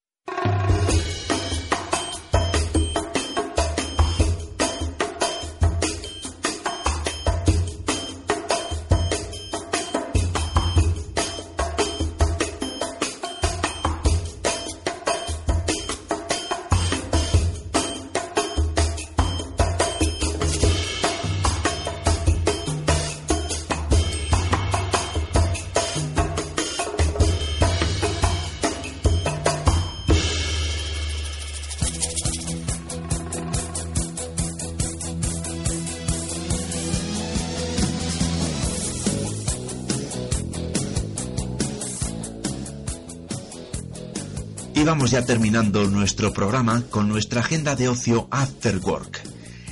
Vamos 44.90 45.12
ya 45.12 45.24
terminando 45.24 45.86
nuestro 45.86 46.34
programa 46.34 46.82
con 46.90 47.08
nuestra 47.08 47.42
agenda 47.42 47.76
de 47.76 47.88
ocio 47.88 48.28
After 48.32 48.80
Work. 48.80 49.22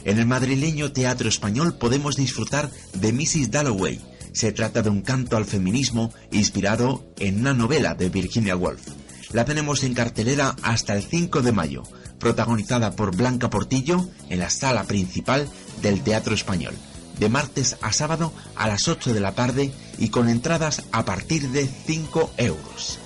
En 0.03 0.19
el 0.19 0.27
madrileño 0.27 0.91
Teatro 0.91 1.27
Español 1.27 1.73
podemos 1.73 2.15
disfrutar 2.15 2.69
de 2.93 3.13
Mrs. 3.13 3.49
Dalloway. 3.49 3.99
Se 4.31 4.51
trata 4.51 4.83
de 4.83 4.91
un 4.91 5.01
canto 5.01 5.35
al 5.35 5.45
feminismo 5.45 6.13
inspirado 6.31 7.03
en 7.17 7.39
una 7.39 7.55
novela 7.55 7.95
de 7.95 8.09
Virginia 8.09 8.55
Woolf. 8.55 8.89
La 9.31 9.43
tenemos 9.43 9.83
en 9.83 9.95
cartelera 9.95 10.55
hasta 10.61 10.95
el 10.95 11.01
5 11.01 11.41
de 11.41 11.51
mayo, 11.51 11.81
protagonizada 12.19 12.91
por 12.91 13.15
Blanca 13.15 13.49
Portillo 13.49 14.07
en 14.29 14.37
la 14.37 14.51
sala 14.51 14.83
principal 14.83 15.49
del 15.81 16.01
Teatro 16.01 16.35
Español, 16.35 16.75
de 17.19 17.27
martes 17.27 17.77
a 17.81 17.91
sábado 17.91 18.33
a 18.55 18.67
las 18.67 18.87
8 18.87 19.15
de 19.15 19.19
la 19.19 19.31
tarde 19.31 19.71
y 19.97 20.09
con 20.09 20.29
entradas 20.29 20.83
a 20.91 21.05
partir 21.05 21.49
de 21.49 21.67
5 21.87 22.33
euros. 22.37 22.99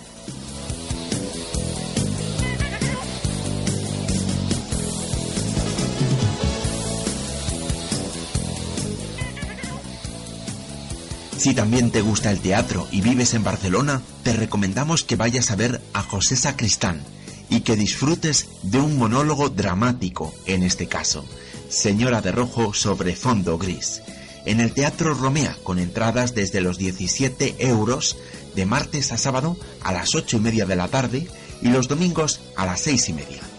Si 11.41 11.55
también 11.55 11.89
te 11.89 12.01
gusta 12.01 12.29
el 12.29 12.39
teatro 12.39 12.87
y 12.91 13.01
vives 13.01 13.33
en 13.33 13.43
Barcelona, 13.43 14.03
te 14.21 14.33
recomendamos 14.33 15.03
que 15.03 15.15
vayas 15.15 15.49
a 15.49 15.55
ver 15.55 15.81
a 15.91 16.03
José 16.03 16.35
Sacristán, 16.35 17.01
y 17.49 17.61
que 17.61 17.75
disfrutes 17.75 18.47
de 18.61 18.77
un 18.77 18.95
monólogo 18.95 19.49
dramático, 19.49 20.35
en 20.45 20.61
este 20.61 20.85
caso, 20.85 21.25
Señora 21.67 22.21
de 22.21 22.31
Rojo 22.31 22.75
sobre 22.75 23.15
fondo 23.15 23.57
gris, 23.57 24.03
en 24.45 24.59
el 24.59 24.71
Teatro 24.71 25.15
Romea, 25.15 25.57
con 25.63 25.79
entradas 25.79 26.35
desde 26.35 26.61
los 26.61 26.77
17 26.77 27.55
euros 27.57 28.17
de 28.53 28.67
martes 28.67 29.11
a 29.11 29.17
sábado 29.17 29.57
a 29.81 29.93
las 29.93 30.13
8 30.13 30.37
y 30.37 30.39
media 30.41 30.67
de 30.67 30.75
la 30.75 30.89
tarde 30.89 31.27
y 31.63 31.69
los 31.69 31.87
domingos 31.87 32.39
a 32.55 32.67
las 32.67 32.81
6 32.81 33.09
y 33.09 33.13
media. 33.13 33.50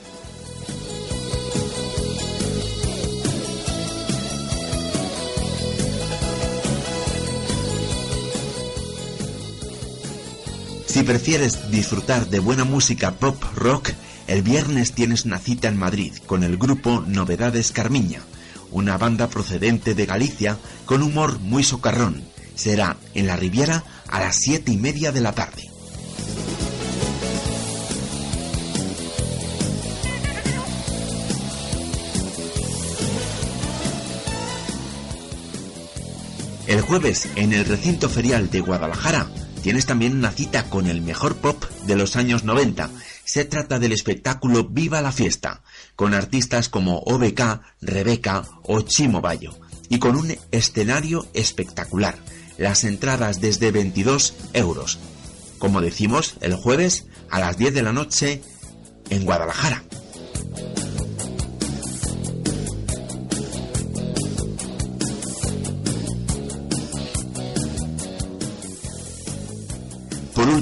Si 10.93 11.03
prefieres 11.05 11.71
disfrutar 11.71 12.29
de 12.29 12.39
buena 12.39 12.65
música 12.65 13.13
pop 13.13 13.43
rock, 13.55 13.93
el 14.27 14.43
viernes 14.43 14.93
tienes 14.93 15.25
una 15.25 15.39
cita 15.39 15.69
en 15.69 15.79
Madrid 15.79 16.13
con 16.27 16.45
el 16.45 16.59
grupo 16.59 17.03
Novedades 17.07 17.73
Carmiña, 17.73 18.21
una 18.71 18.99
banda 18.99 19.29
procedente 19.29 19.95
de 19.95 20.05
Galicia 20.05 20.59
con 20.85 21.03
humor 21.03 21.39
muy 21.39 21.65
socarrón. 21.65 22.23
Será 22.57 22.99
en 23.15 23.27
la 23.27 23.37
Riviera 23.37 23.85
a 24.11 24.21
las 24.21 24.37
siete 24.37 24.71
y 24.71 24.77
media 24.77 25.13
de 25.13 25.23
la 25.23 25.33
tarde. 25.33 25.71
El 36.67 36.83
jueves, 36.83 37.31
en 37.37 37.55
el 37.55 37.65
recinto 37.65 38.11
ferial 38.11 38.51
de 38.51 38.61
Guadalajara, 38.61 39.27
tienes 39.63 39.87
también 39.87 40.17
una 40.17 40.33
cita 40.33 40.69
con 40.69 40.87
el 40.87 41.01
mejor 41.01 41.37
pop 41.37 41.65
de 41.87 41.97
los 41.97 42.17
años 42.17 42.45
90. 42.45 42.91
Se 43.25 43.45
trata 43.45 43.79
del 43.79 43.93
espectáculo 43.93 44.65
Viva 44.65 45.01
la 45.01 45.13
Fiesta, 45.13 45.63
con 45.97 46.15
artistas 46.15 46.69
como 46.69 46.99
OBK, 46.99 47.61
Rebeca 47.81 48.45
o 48.65 48.83
Chimo 48.83 49.21
Bayo, 49.21 49.59
y 49.89 49.99
con 49.99 50.17
un 50.17 50.37
escenario 50.51 51.27
espectacular. 51.33 52.17
Las 52.59 52.85
entradas 52.85 53.41
desde 53.41 53.71
22 53.71 54.35
euros. 54.53 54.99
Como 55.59 55.81
decimos, 55.81 56.35
el 56.41 56.55
jueves 56.55 57.07
a 57.31 57.41
las 57.41 57.57
10 57.57 57.73
de 57.73 57.83
la 57.83 57.93
noche 57.93 58.43
en 59.11 59.25
Guadalajara. 59.25 59.85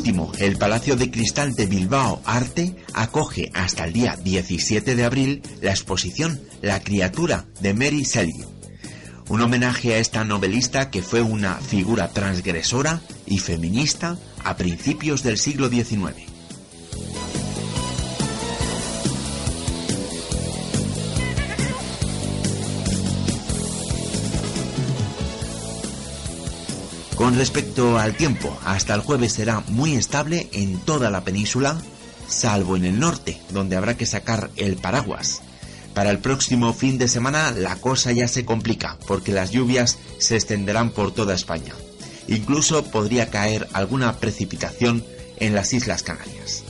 Último, 0.00 0.32
el 0.38 0.56
Palacio 0.56 0.96
de 0.96 1.10
Cristal 1.10 1.54
de 1.54 1.66
Bilbao 1.66 2.22
Arte 2.24 2.74
acoge 2.94 3.50
hasta 3.52 3.84
el 3.84 3.92
día 3.92 4.16
17 4.16 4.96
de 4.96 5.04
abril 5.04 5.42
la 5.60 5.72
exposición 5.72 6.40
La 6.62 6.80
criatura 6.80 7.44
de 7.60 7.74
Mary 7.74 8.04
Shelley. 8.04 8.46
Un 9.28 9.42
homenaje 9.42 9.92
a 9.92 9.98
esta 9.98 10.24
novelista 10.24 10.88
que 10.88 11.02
fue 11.02 11.20
una 11.20 11.56
figura 11.56 12.08
transgresora 12.08 13.02
y 13.26 13.40
feminista 13.40 14.16
a 14.42 14.56
principios 14.56 15.22
del 15.22 15.36
siglo 15.36 15.68
XIX. 15.68 16.29
Con 27.30 27.38
respecto 27.38 27.96
al 27.96 28.16
tiempo, 28.16 28.58
hasta 28.64 28.92
el 28.92 29.02
jueves 29.02 29.34
será 29.34 29.60
muy 29.68 29.94
estable 29.94 30.48
en 30.52 30.80
toda 30.80 31.10
la 31.10 31.22
península, 31.22 31.80
salvo 32.26 32.74
en 32.74 32.84
el 32.84 32.98
norte, 32.98 33.40
donde 33.50 33.76
habrá 33.76 33.96
que 33.96 34.04
sacar 34.04 34.50
el 34.56 34.74
paraguas. 34.74 35.40
Para 35.94 36.10
el 36.10 36.18
próximo 36.18 36.72
fin 36.72 36.98
de 36.98 37.06
semana 37.06 37.52
la 37.52 37.76
cosa 37.76 38.10
ya 38.10 38.26
se 38.26 38.44
complica, 38.44 38.98
porque 39.06 39.30
las 39.30 39.52
lluvias 39.52 39.96
se 40.18 40.34
extenderán 40.34 40.90
por 40.90 41.14
toda 41.14 41.36
España. 41.36 41.72
Incluso 42.26 42.82
podría 42.90 43.30
caer 43.30 43.68
alguna 43.74 44.16
precipitación 44.16 45.04
en 45.36 45.54
las 45.54 45.72
Islas 45.72 46.02
Canarias. 46.02 46.64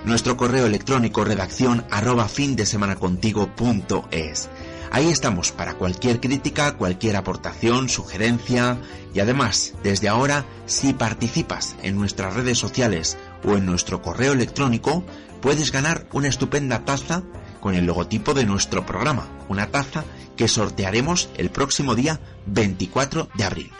Nuestro 0.04 0.36
correo 0.36 0.66
electrónico 0.66 1.24
redacción 1.24 1.84
arroba 1.90 2.28
findesemanacontigo.es 2.28 4.48
Ahí 4.92 5.08
estamos 5.08 5.50
para 5.50 5.74
cualquier 5.74 6.20
crítica, 6.20 6.76
cualquier 6.76 7.16
aportación, 7.16 7.88
sugerencia. 7.88 8.78
Y 9.12 9.18
además, 9.18 9.74
desde 9.82 10.08
ahora, 10.08 10.46
si 10.66 10.92
participas 10.92 11.74
en 11.82 11.96
nuestras 11.96 12.34
redes 12.34 12.58
sociales 12.58 13.18
o 13.42 13.56
en 13.56 13.66
nuestro 13.66 14.02
correo 14.02 14.34
electrónico, 14.34 15.02
puedes 15.40 15.72
ganar 15.72 16.06
una 16.12 16.28
estupenda 16.28 16.84
taza 16.84 17.24
con 17.62 17.76
el 17.76 17.86
logotipo 17.86 18.34
de 18.34 18.44
nuestro 18.44 18.84
programa, 18.84 19.28
una 19.48 19.68
taza 19.68 20.04
que 20.36 20.48
sortearemos 20.48 21.30
el 21.36 21.48
próximo 21.48 21.94
día 21.94 22.20
24 22.46 23.28
de 23.34 23.44
abril. 23.44 23.70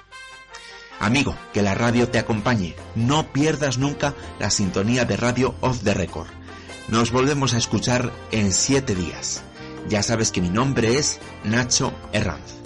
Amigo, 1.00 1.36
que 1.52 1.62
la 1.62 1.74
radio 1.74 2.08
te 2.08 2.20
acompañe, 2.20 2.76
no 2.94 3.32
pierdas 3.32 3.78
nunca 3.78 4.14
la 4.38 4.50
sintonía 4.50 5.04
de 5.04 5.16
radio 5.16 5.56
off 5.60 5.82
the 5.82 5.94
record. 5.94 6.28
Nos 6.86 7.10
volvemos 7.10 7.54
a 7.54 7.58
escuchar 7.58 8.12
en 8.30 8.52
siete 8.52 8.94
días. 8.94 9.42
Ya 9.88 10.04
sabes 10.04 10.30
que 10.30 10.40
mi 10.40 10.48
nombre 10.48 10.98
es 10.98 11.18
Nacho 11.42 11.92
Herranz. 12.12 12.61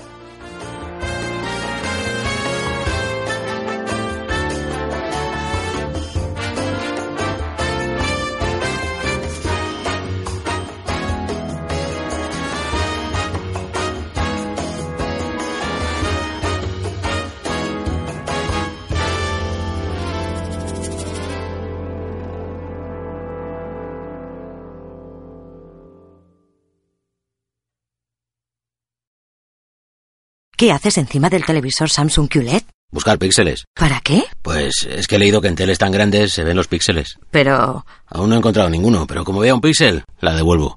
¿Qué 30.57 30.72
haces 30.72 30.96
encima 30.96 31.28
del 31.28 31.44
televisor 31.44 31.90
Samsung 31.90 32.28
QLED? 32.30 32.62
Buscar 32.90 33.18
píxeles. 33.18 33.66
¿Para 33.78 34.00
qué? 34.00 34.22
Pues 34.40 34.88
es 34.90 35.07
que 35.07 35.16
he 35.16 35.18
leído 35.18 35.42
que 35.42 35.48
en 35.48 35.54
teles 35.54 35.76
tan 35.76 35.92
grandes 35.92 36.32
se 36.32 36.44
ven 36.44 36.57
los 36.57 36.66
píxeles. 36.66 37.18
Pero... 37.30 37.84
Aún 38.07 38.30
no 38.30 38.36
he 38.36 38.38
encontrado 38.38 38.70
ninguno, 38.70 39.07
pero 39.07 39.22
como 39.22 39.40
vea 39.40 39.54
un 39.54 39.61
píxel, 39.61 40.04
la 40.20 40.34
devuelvo. 40.34 40.74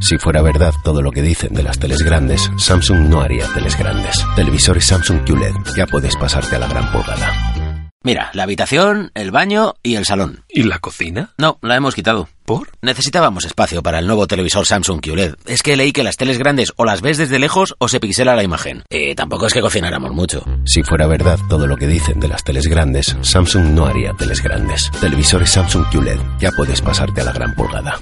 Si 0.00 0.16
fuera 0.16 0.40
verdad 0.40 0.72
todo 0.82 1.02
lo 1.02 1.12
que 1.12 1.20
dicen 1.20 1.52
de 1.52 1.62
las 1.62 1.78
teles 1.78 2.02
grandes, 2.02 2.50
Samsung 2.56 3.10
no 3.10 3.20
haría 3.20 3.46
teles 3.52 3.76
grandes. 3.76 4.16
Televisores 4.36 4.86
Samsung 4.86 5.22
QLED. 5.26 5.54
Ya 5.76 5.86
puedes 5.86 6.16
pasarte 6.16 6.56
a 6.56 6.60
la 6.60 6.66
gran 6.66 6.90
pulgada. 6.90 7.61
Mira, 8.04 8.30
la 8.34 8.42
habitación, 8.42 9.12
el 9.14 9.30
baño 9.30 9.74
y 9.82 9.94
el 9.94 10.04
salón. 10.04 10.44
¿Y 10.48 10.64
la 10.64 10.78
cocina? 10.78 11.30
No, 11.38 11.58
la 11.62 11.76
hemos 11.76 11.94
quitado. 11.94 12.28
¿Por? 12.44 12.70
Necesitábamos 12.82 13.44
espacio 13.44 13.82
para 13.82 14.00
el 14.00 14.06
nuevo 14.06 14.26
televisor 14.26 14.66
Samsung 14.66 15.00
QLED. 15.00 15.36
Es 15.46 15.62
que 15.62 15.76
leí 15.76 15.92
que 15.92 16.02
las 16.02 16.16
teles 16.16 16.38
grandes 16.38 16.72
o 16.76 16.84
las 16.84 17.00
ves 17.00 17.16
desde 17.18 17.38
lejos 17.38 17.76
o 17.78 17.88
se 17.88 18.00
pixela 18.00 18.34
la 18.34 18.42
imagen. 18.42 18.82
Y 18.90 19.14
tampoco 19.14 19.46
es 19.46 19.54
que 19.54 19.60
cocináramos 19.60 20.10
mucho. 20.12 20.44
Si 20.64 20.82
fuera 20.82 21.06
verdad 21.06 21.38
todo 21.48 21.66
lo 21.66 21.76
que 21.76 21.86
dicen 21.86 22.18
de 22.18 22.28
las 22.28 22.42
teles 22.42 22.66
grandes, 22.66 23.16
Samsung 23.20 23.70
no 23.70 23.86
haría 23.86 24.12
teles 24.14 24.42
grandes. 24.42 24.90
Televisores 25.00 25.50
Samsung 25.50 25.84
QLED. 25.92 26.18
Ya 26.40 26.50
puedes 26.50 26.80
pasarte 26.82 27.20
a 27.20 27.24
la 27.24 27.32
gran 27.32 27.54
pulgada. 27.54 27.94